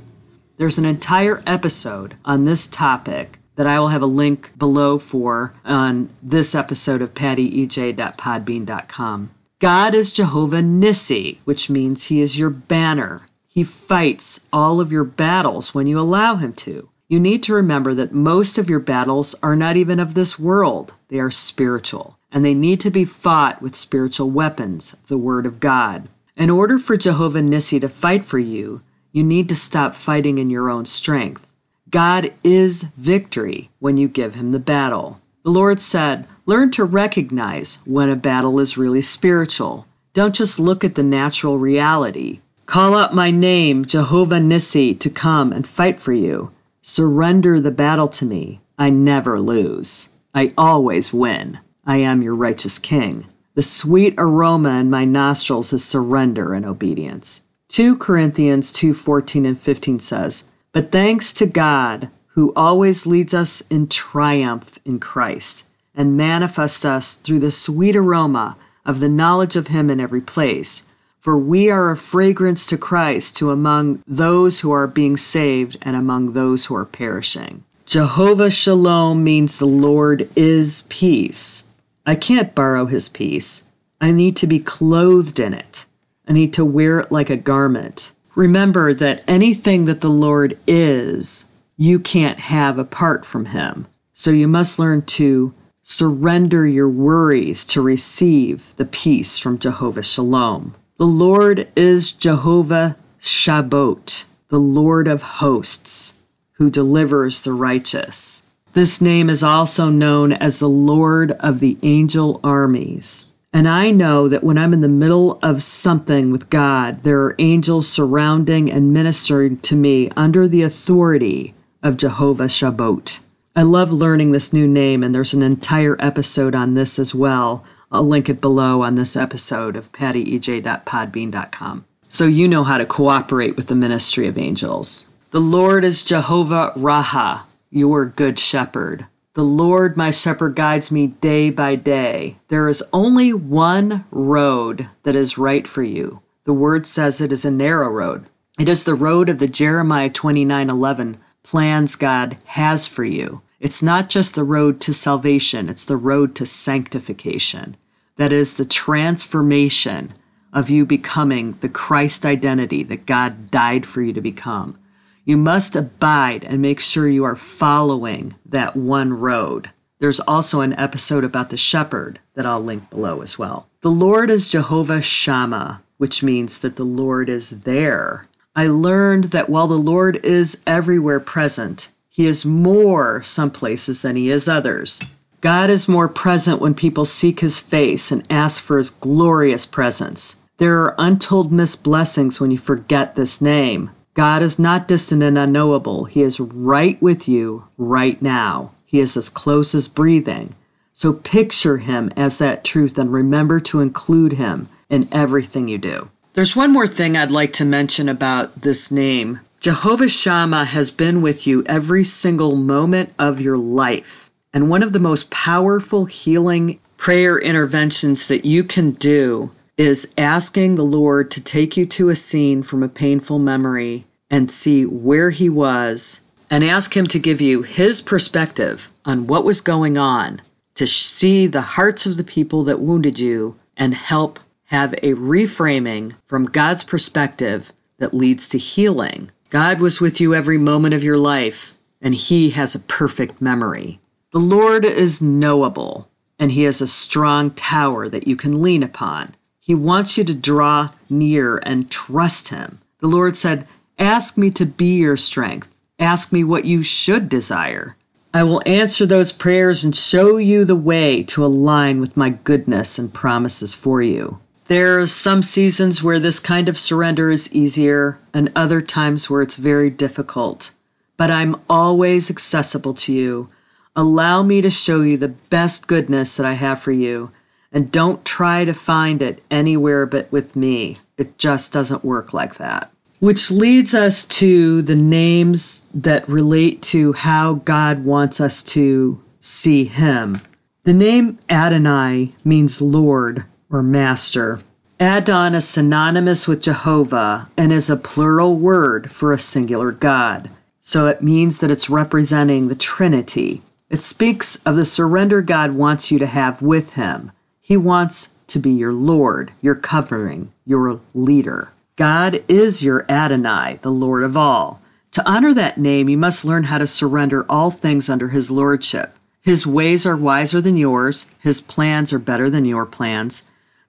There's 0.57 0.77
an 0.77 0.86
entire 0.86 1.41
episode 1.48 2.15
on 2.25 2.43
this 2.45 2.67
topic 2.67 3.39
that 3.55 3.67
I 3.67 3.79
will 3.79 3.89
have 3.89 4.01
a 4.01 4.07
link 4.07 4.51
below 4.57 4.98
for 4.98 5.53
on 5.65 6.10
this 6.21 6.55
episode 6.55 7.01
of 7.01 7.13
pattyej.podbean.com. 7.13 9.29
God 9.62 9.94
is 9.94 10.12
Jehovah 10.12 10.63
Nissi, 10.63 11.38
which 11.46 11.70
means 11.70 12.06
he 12.06 12.20
is 12.20 12.39
your 12.39 12.50
banner. 12.50 13.22
He 13.48 13.63
fights 13.63 14.48
all 14.51 14.82
of 14.82 14.91
your 14.91 15.03
battles 15.03 15.72
when 15.72 15.86
you 15.86 16.00
allow 16.00 16.38
him 16.38 16.51
to. 16.53 16.89
You 17.08 17.20
need 17.20 17.44
to 17.44 17.53
remember 17.53 17.94
that 17.94 18.12
most 18.12 18.58
of 18.58 18.72
your 18.72 18.80
battles 18.80 19.36
are 19.44 19.56
not 19.56 19.77
even 19.77 20.00
of 20.00 20.15
this 20.15 20.39
world, 20.39 20.96
they 21.10 21.20
are 21.20 21.30
spiritual, 21.30 22.18
and 22.32 22.44
they 22.44 22.56
need 22.56 22.80
to 22.80 22.89
be 22.89 23.06
fought 23.06 23.62
with 23.62 23.75
spiritual 23.75 24.32
weapons, 24.32 24.98
the 25.06 25.20
Word 25.20 25.46
of 25.46 25.60
God. 25.60 26.10
In 26.36 26.50
order 26.50 26.80
for 26.80 26.98
Jehovah 26.98 27.41
Nissi 27.41 27.80
to 27.82 27.88
fight 27.88 28.25
for 28.25 28.39
you, 28.39 28.82
you 29.12 29.24
need 29.24 29.48
to 29.50 29.56
stop 29.56 29.94
fighting 29.94 30.39
in 30.39 30.50
your 30.50 30.72
own 30.72 30.88
strength. 30.88 31.46
God 31.91 32.32
is 32.44 32.86
victory 32.98 33.70
when 33.77 33.98
you 33.98 34.08
give 34.08 34.34
him 34.34 34.53
the 34.53 34.60
battle. 34.60 35.20
The 35.43 35.51
Lord 35.51 35.79
said, 35.79 36.27
Learn 36.45 36.69
to 36.71 36.83
recognize 36.83 37.79
when 37.86 38.10
a 38.10 38.15
battle 38.15 38.60
is 38.60 38.77
really 38.77 39.01
spiritual. 39.01 39.88
Don't 40.13 40.36
just 40.36 40.60
look 40.60 40.83
at 40.83 40.95
the 40.95 41.03
natural 41.03 41.57
reality. 41.57 42.41
Call 42.65 42.95
out 42.95 43.15
my 43.15 43.31
name, 43.31 43.86
Jehovah 43.86 44.39
Nissi, 44.39 44.98
to 45.00 45.10
come 45.10 45.51
and 45.51 45.67
fight 45.67 46.00
for 46.00 46.13
you. 46.13 46.51
Surrender 46.81 47.60
the 47.60 47.71
battle 47.71 48.07
to 48.10 48.25
me. 48.25 48.62
I 48.77 48.89
never 48.89 49.39
lose. 49.39 50.10
I 50.33 50.51
always 50.57 51.12
win. 51.12 51.60
I 51.86 51.98
am 51.98 52.21
your 52.21 52.36
righteous 52.36 52.77
king. 52.77 53.27
The 53.55 53.63
sweet 53.63 54.13
aroma 54.17 54.79
in 54.79 54.89
my 54.89 55.05
nostrils 55.05 55.74
is 55.74 55.83
surrender 55.83 56.53
and 56.53 56.65
obedience. 56.65 57.41
2 57.69 57.98
Corinthians 57.98 58.71
2:14 58.71 59.45
and 59.45 59.60
15 59.60 60.00
says, 60.00 60.45
"But 60.71 60.91
thanks 60.91 61.33
to 61.33 61.45
God 61.45 62.10
who 62.33 62.53
always 62.55 63.05
leads 63.05 63.33
us 63.33 63.61
in 63.69 63.88
triumph 63.88 64.79
in 64.85 65.00
Christ 65.00 65.67
and 65.95 66.17
manifests 66.17 66.85
us 66.85 67.15
through 67.15 67.39
the 67.39 67.51
sweet 67.51 67.95
aroma 67.95 68.55
of 68.85 69.00
the 69.00 69.09
knowledge 69.09 69.55
of 69.55 69.67
him 69.67 69.89
in 69.89 70.00
every 70.00 70.21
place." 70.21 70.83
For 71.19 71.38
we 71.38 71.69
are 71.69 71.91
a 71.91 71.97
fragrance 71.97 72.65
to 72.65 72.77
Christ 72.77 73.38
to 73.38 73.51
among 73.51 74.00
those 74.07 74.61
who 74.61 74.71
are 74.71 74.88
being 74.88 75.17
saved 75.17 75.77
and 75.83 75.95
among 75.95 76.33
those 76.33 76.65
who 76.65 76.75
are 76.75 76.85
perishing. 76.85 77.63
Jehovah 77.85 78.50
Shalom 78.50 79.23
means 79.23 79.57
the 79.57 79.67
Lord 79.67 80.27
is 80.35 80.85
peace. 80.89 81.65
I 82.07 82.15
can't 82.15 82.55
borrow 82.55 82.88
his 82.88 83.07
peace. 83.07 83.63
I 84.00 84.11
need 84.11 84.35
to 84.38 84.47
be 84.47 84.59
clothed 84.59 85.39
in 85.39 85.53
it. 85.53 85.85
I 86.27 86.33
need 86.33 86.53
to 86.53 86.65
wear 86.65 87.00
it 87.00 87.11
like 87.11 87.29
a 87.29 87.38
garment. 87.38 88.13
Remember 88.33 88.91
that 88.93 89.23
anything 89.27 89.85
that 89.85 90.01
the 90.01 90.09
Lord 90.09 90.57
is, 90.65 91.45
you 91.77 91.99
can't 91.99 92.39
have 92.39 92.77
apart 92.77 93.25
from 93.25 93.45
him. 93.45 93.87
So 94.13 94.31
you 94.31 94.47
must 94.47 94.77
learn 94.79 95.03
to 95.03 95.53
surrender 95.81 96.67
your 96.67 96.89
worries 96.89 97.65
to 97.65 97.81
receive 97.81 98.75
the 98.77 98.85
peace 98.85 99.39
from 99.39 99.57
Jehovah 99.57 100.03
Shalom. 100.03 100.75
The 100.97 101.05
Lord 101.05 101.67
is 101.75 102.11
Jehovah 102.11 102.97
Sabaoth, 103.19 104.25
the 104.49 104.59
Lord 104.59 105.07
of 105.07 105.21
hosts, 105.21 106.19
who 106.53 106.69
delivers 106.69 107.41
the 107.41 107.53
righteous. 107.53 108.45
This 108.73 109.01
name 109.01 109.29
is 109.29 109.43
also 109.43 109.89
known 109.89 110.31
as 110.31 110.59
the 110.59 110.69
Lord 110.69 111.31
of 111.33 111.59
the 111.59 111.77
angel 111.81 112.39
armies. 112.43 113.31
And 113.51 113.67
I 113.67 113.91
know 113.91 114.27
that 114.29 114.43
when 114.43 114.57
I'm 114.57 114.71
in 114.71 114.81
the 114.81 114.87
middle 114.87 115.39
of 115.43 115.63
something 115.63 116.31
with 116.31 116.49
God, 116.49 117.03
there 117.03 117.21
are 117.21 117.35
angels 117.37 117.89
surrounding 117.89 118.71
and 118.71 118.93
ministering 118.93 119.57
to 119.59 119.75
me 119.75 120.09
under 120.15 120.47
the 120.47 120.61
authority 120.63 121.53
of 121.83 121.97
Jehovah 121.97 122.50
Sabaoth. 122.50 123.19
I 123.55 123.63
love 123.63 123.91
learning 123.91 124.31
this 124.31 124.53
new 124.53 124.67
name, 124.67 125.03
and 125.03 125.13
there's 125.13 125.33
an 125.33 125.43
entire 125.43 125.97
episode 126.00 126.55
on 126.55 126.73
this 126.73 126.97
as 126.97 127.13
well. 127.13 127.65
I'll 127.91 128.07
link 128.07 128.29
it 128.29 128.39
below 128.39 128.81
on 128.81 128.95
this 128.95 129.17
episode 129.17 129.75
of 129.75 129.91
pattyej.podbean.com. 129.91 131.85
So 132.07 132.25
you 132.25 132.47
know 132.47 132.63
how 132.63 132.77
to 132.77 132.85
cooperate 132.85 133.55
with 133.55 133.67
the 133.67 133.75
ministry 133.75 134.27
of 134.27 134.38
angels. 134.38 135.09
The 135.31 135.41
Lord 135.41 135.83
is 135.83 136.03
Jehovah 136.03 136.73
Ra'ah, 136.75 137.43
your 137.69 138.05
good 138.05 138.39
shepherd. 138.39 139.07
The 139.33 139.43
Lord 139.43 139.95
my 139.95 140.11
shepherd 140.11 140.55
guides 140.55 140.91
me 140.91 141.07
day 141.07 141.50
by 141.50 141.75
day. 141.75 142.38
There 142.50 142.67
is 142.67 142.83
only 142.91 143.31
one 143.31 144.03
road 144.11 144.89
that 145.03 145.15
is 145.15 145.38
right 145.38 145.65
for 145.65 145.83
you. 145.83 146.21
The 146.43 146.53
word 146.53 146.85
says 146.85 147.21
it 147.21 147.31
is 147.31 147.45
a 147.45 147.51
narrow 147.51 147.89
road. 147.89 148.25
It 148.59 148.67
is 148.67 148.83
the 148.83 148.93
road 148.93 149.29
of 149.29 149.39
the 149.39 149.47
Jeremiah 149.47 150.09
29:11 150.09 151.15
plans 151.43 151.95
God 151.95 152.38
has 152.45 152.88
for 152.88 153.03
you. 153.03 153.41
It's 153.60 153.83
not 153.83 154.10
just 154.10 154.36
the 154.36 154.43
road 154.43 154.79
to 154.81 154.93
salvation, 154.93 155.69
it's 155.69 155.86
the 155.86 155.98
road 155.98 156.36
to 156.36 156.45
sanctification. 156.45 157.77
That 158.17 158.33
is 158.33 158.55
the 158.55 158.65
transformation 158.65 160.13
of 160.53 160.69
you 160.69 160.86
becoming 160.86 161.53
the 161.62 161.69
Christ 161.69 162.25
identity 162.25 162.83
that 162.83 163.05
God 163.05 163.51
died 163.51 163.86
for 163.86 164.01
you 164.01 164.13
to 164.13 164.21
become. 164.21 164.77
You 165.24 165.38
must 165.38 165.75
abide 165.75 166.43
and 166.43 166.62
make 166.62 166.79
sure 166.79 167.07
you 167.07 167.24
are 167.24 167.36
following 167.36 168.36
that 168.45 168.75
one 168.75 169.13
road. 169.13 169.69
There's 170.00 170.19
also 170.21 170.62
an 170.62 170.74
episode 170.74 171.24
about 171.24 171.51
the 171.51 171.57
shepherd 171.57 172.19
that 172.33 172.45
I'll 172.45 172.63
link 172.63 172.89
below 172.89 173.21
as 173.21 173.38
well. 173.38 173.67
The 173.81 173.91
Lord 173.91 174.31
is 174.31 174.50
Jehovah 174.50 175.01
Shammah, 175.01 175.83
which 175.98 176.24
means 176.24 176.60
that 176.60 176.75
the 176.75 176.83
Lord 176.83 177.29
is 177.29 177.62
there. 177.62 178.27
I 178.55 178.67
learned 178.67 179.25
that 179.25 179.50
while 179.50 179.67
the 179.67 179.79
Lord 179.79 180.17
is 180.25 180.62
everywhere 180.67 181.22
present, 181.22 181.89
he 182.10 182.27
is 182.27 182.46
more 182.46 183.24
some 183.24 183.50
places 183.50 184.01
than 184.01 184.17
he 184.17 184.29
is 184.29 184.50
others. 184.50 185.00
God 185.39 185.70
is 185.70 185.88
more 185.88 186.10
present 186.10 186.60
when 186.60 186.75
people 186.75 187.05
seek 187.05 187.39
his 187.39 187.62
face 187.62 188.12
and 188.12 188.29
ask 188.29 188.62
for 188.62 188.77
his 188.77 188.89
glorious 188.89 189.65
presence. 189.65 190.36
There 190.58 190.81
are 190.81 190.96
untold 190.98 191.51
missed 191.51 191.84
blessings 191.84 192.39
when 192.39 192.51
you 192.51 192.58
forget 192.58 193.15
this 193.15 193.41
name. 193.41 193.89
God 194.13 194.43
is 194.43 194.60
not 194.60 194.88
distant 194.88 195.24
and 195.24 195.38
unknowable. 195.38 196.03
He 196.03 196.22
is 196.22 196.39
right 196.39 197.01
with 197.01 197.29
you 197.29 197.67
right 197.77 198.22
now. 198.22 198.72
He 198.86 199.00
is 199.00 199.15
as 199.15 199.29
close 199.29 199.74
as 199.74 199.88
breathing. 199.88 200.53
So 200.91 201.13
picture 201.13 201.77
him 201.77 202.12
as 202.17 202.38
that 202.38 202.65
truth 202.65 202.98
and 202.98 203.13
remember 203.13 203.62
to 203.62 203.79
include 203.79 204.34
him 204.34 204.67
in 204.89 205.08
everything 205.12 205.70
you 205.70 205.77
do. 205.77 206.10
There's 206.33 206.55
one 206.55 206.71
more 206.71 206.88
thing 206.88 207.17
I'd 207.17 207.29
like 207.29 207.51
to 207.53 207.65
mention 207.65 208.07
about 208.07 208.61
this 208.61 208.89
name. 208.89 209.41
Jehovah 209.59 210.07
Shammah 210.07 210.63
has 210.63 210.89
been 210.89 211.21
with 211.21 211.45
you 211.45 211.61
every 211.65 212.05
single 212.05 212.55
moment 212.55 213.13
of 213.19 213.41
your 213.41 213.57
life. 213.57 214.31
And 214.53 214.69
one 214.69 214.81
of 214.81 214.93
the 214.93 215.00
most 215.00 215.29
powerful 215.29 216.05
healing 216.05 216.79
prayer 216.95 217.38
interventions 217.38 218.29
that 218.29 218.45
you 218.45 218.63
can 218.63 218.91
do 218.91 219.51
is 219.75 220.13
asking 220.17 220.75
the 220.75 220.83
Lord 220.83 221.31
to 221.31 221.43
take 221.43 221.75
you 221.75 221.85
to 221.88 222.07
a 222.07 222.15
scene 222.15 222.63
from 222.63 222.82
a 222.82 222.88
painful 222.88 223.38
memory 223.38 224.06
and 224.29 224.49
see 224.49 224.86
where 224.86 225.32
He 225.32 225.49
was 225.49 226.21
and 226.49 226.63
ask 226.63 226.95
Him 226.95 227.08
to 227.08 227.19
give 227.19 227.41
you 227.41 227.63
His 227.63 228.01
perspective 228.01 228.89
on 229.03 229.27
what 229.27 229.43
was 229.43 229.60
going 229.60 229.97
on, 229.97 230.41
to 230.75 230.88
see 230.88 231.45
the 231.45 231.62
hearts 231.62 232.06
of 232.06 232.15
the 232.15 232.23
people 232.23 232.63
that 232.63 232.79
wounded 232.79 233.19
you 233.19 233.58
and 233.75 233.93
help 233.93 234.39
have 234.71 234.93
a 234.93 235.13
reframing 235.15 236.15
from 236.25 236.45
God's 236.45 236.86
perspective 236.86 237.73
that 237.97 238.13
leads 238.13 238.47
to 238.47 238.57
healing. 238.57 239.29
God 239.49 239.81
was 239.81 239.99
with 239.99 240.21
you 240.21 240.34
every 240.34 240.57
moment 240.57 240.93
of 240.93 241.03
your 241.03 241.17
life, 241.17 241.77
and 242.01 242.15
He 242.15 242.51
has 242.51 242.73
a 242.73 242.79
perfect 242.79 243.41
memory. 243.41 243.99
The 244.31 244.39
Lord 244.39 244.86
is 244.86 245.21
knowable, 245.21 246.10
and 246.39 246.53
He 246.53 246.63
is 246.63 246.81
a 246.81 246.88
strong 246.88 247.51
tower 247.51 248.07
that 248.07 248.27
you 248.27 248.38
can 248.38 248.62
lean 248.62 248.81
upon. 248.81 249.36
He 249.60 249.75
wants 249.75 250.17
you 250.17 250.23
to 250.23 250.34
draw 250.34 250.91
near 251.10 251.57
and 251.57 251.91
trust 251.91 252.47
Him. 252.47 252.79
The 252.99 253.10
Lord 253.10 253.36
said, 253.36 253.67
Ask 253.99 254.38
me 254.38 254.51
to 254.51 254.65
be 254.65 254.99
your 254.99 255.17
strength. 255.17 255.67
Ask 255.99 256.31
me 256.31 256.45
what 256.45 256.63
you 256.63 256.81
should 256.81 257.27
desire. 257.27 257.97
I 258.34 258.43
will 258.43 258.63
answer 258.65 259.05
those 259.05 259.34
prayers 259.34 259.84
and 259.84 259.93
show 259.93 260.38
you 260.38 260.63
the 260.63 260.77
way 260.77 261.23
to 261.23 261.45
align 261.45 261.99
with 261.99 262.15
my 262.15 262.29
goodness 262.29 262.97
and 262.97 263.13
promises 263.13 263.73
for 263.73 264.01
you. 264.01 264.39
There 264.71 265.01
are 265.01 265.05
some 265.05 265.43
seasons 265.43 266.01
where 266.01 266.17
this 266.17 266.39
kind 266.39 266.69
of 266.69 266.77
surrender 266.77 267.29
is 267.29 267.53
easier, 267.53 268.19
and 268.34 268.49
other 268.55 268.79
times 268.79 269.29
where 269.29 269.41
it's 269.41 269.57
very 269.57 269.89
difficult. 269.89 270.71
But 271.17 271.29
I'm 271.29 271.60
always 271.69 272.29
accessible 272.31 272.93
to 272.93 273.12
you. 273.12 273.49
Allow 273.97 274.43
me 274.43 274.62
to 274.62 274.69
show 274.69 275.01
you 275.01 275.17
the 275.17 275.27
best 275.27 275.88
goodness 275.88 276.38
that 276.38 276.45
I 276.45 276.53
have 276.53 276.81
for 276.81 276.93
you 276.93 277.34
and 277.73 277.91
don't 277.91 278.23
try 278.23 278.63
to 278.63 278.73
find 278.73 279.21
it 279.21 279.43
anywhere 279.51 280.05
but 280.05 280.31
with 280.31 280.55
me. 280.55 280.99
It 281.17 281.38
just 281.38 281.73
doesn't 281.73 282.05
work 282.05 282.34
like 282.34 282.55
that. 282.55 282.93
Which 283.19 283.51
leads 283.51 283.93
us 283.93 284.23
to 284.39 284.81
the 284.81 284.95
names 284.95 285.86
that 285.93 286.29
relate 286.29 286.81
to 286.84 287.12
how 287.12 287.55
God 287.55 288.05
wants 288.05 288.39
us 288.39 288.63
to 288.63 289.21
see 289.41 289.84
Him. 289.84 290.38
The 290.86 290.93
name 290.93 291.39
Adonai 291.49 292.31
means 292.45 292.81
Lord 292.81 293.43
or 293.71 293.81
Master. 293.81 294.60
Adon 294.99 295.55
is 295.55 295.67
synonymous 295.67 296.47
with 296.47 296.62
Jehovah 296.62 297.49
and 297.57 297.71
is 297.71 297.89
a 297.89 297.95
plural 297.95 298.55
word 298.55 299.12
for 299.12 299.31
a 299.31 299.39
singular 299.39 299.91
God. 299.91 300.49
So 300.79 301.07
it 301.07 301.23
means 301.23 301.60
that 301.60 301.71
it's 301.71 301.89
representing 301.89 302.67
the 302.67 302.75
Trinity. 302.75 303.62
It 303.89 304.01
speaks 304.01 304.57
of 304.57 304.75
the 304.75 304.86
surrender 304.86 305.41
God 305.41 305.73
wants 305.73 306.12
you 306.12 306.19
to 306.19 306.27
have 306.27 306.62
with 306.62 306.93
Him 306.93 307.31
he 307.71 307.77
wants 307.77 308.36
to 308.47 308.60
be 308.60 308.71
your 308.71 308.91
Lord, 308.91 309.53
your 309.62 309.75
covering, 309.75 310.51
your 310.65 310.99
leader. 311.13 311.71
God 311.95 312.43
is 312.49 312.84
your 312.84 313.05
Adonai, 313.07 313.79
the 313.81 313.89
Lord 313.91 314.25
of 314.25 314.36
all. 314.36 314.81
To 315.12 315.25
honor 315.25 315.53
that 315.53 315.77
name, 315.77 316.10
you 316.10 316.17
must 316.17 316.43
learn 316.43 316.65
how 316.65 316.79
to 316.79 316.86
surrender 316.86 317.45
all 317.47 317.71
things 317.71 318.10
under 318.10 318.27
His 318.27 318.51
Lordship. 318.51 319.15
His 319.41 319.65
ways 319.65 320.05
are 320.05 320.17
wiser 320.17 320.60
than 320.60 320.75
yours, 320.75 321.27
His 321.39 321.62
plans 321.62 322.12
are 322.12 322.19
better 322.19 322.49
than 322.49 322.65
your 322.65 322.86
plans. 322.86 323.43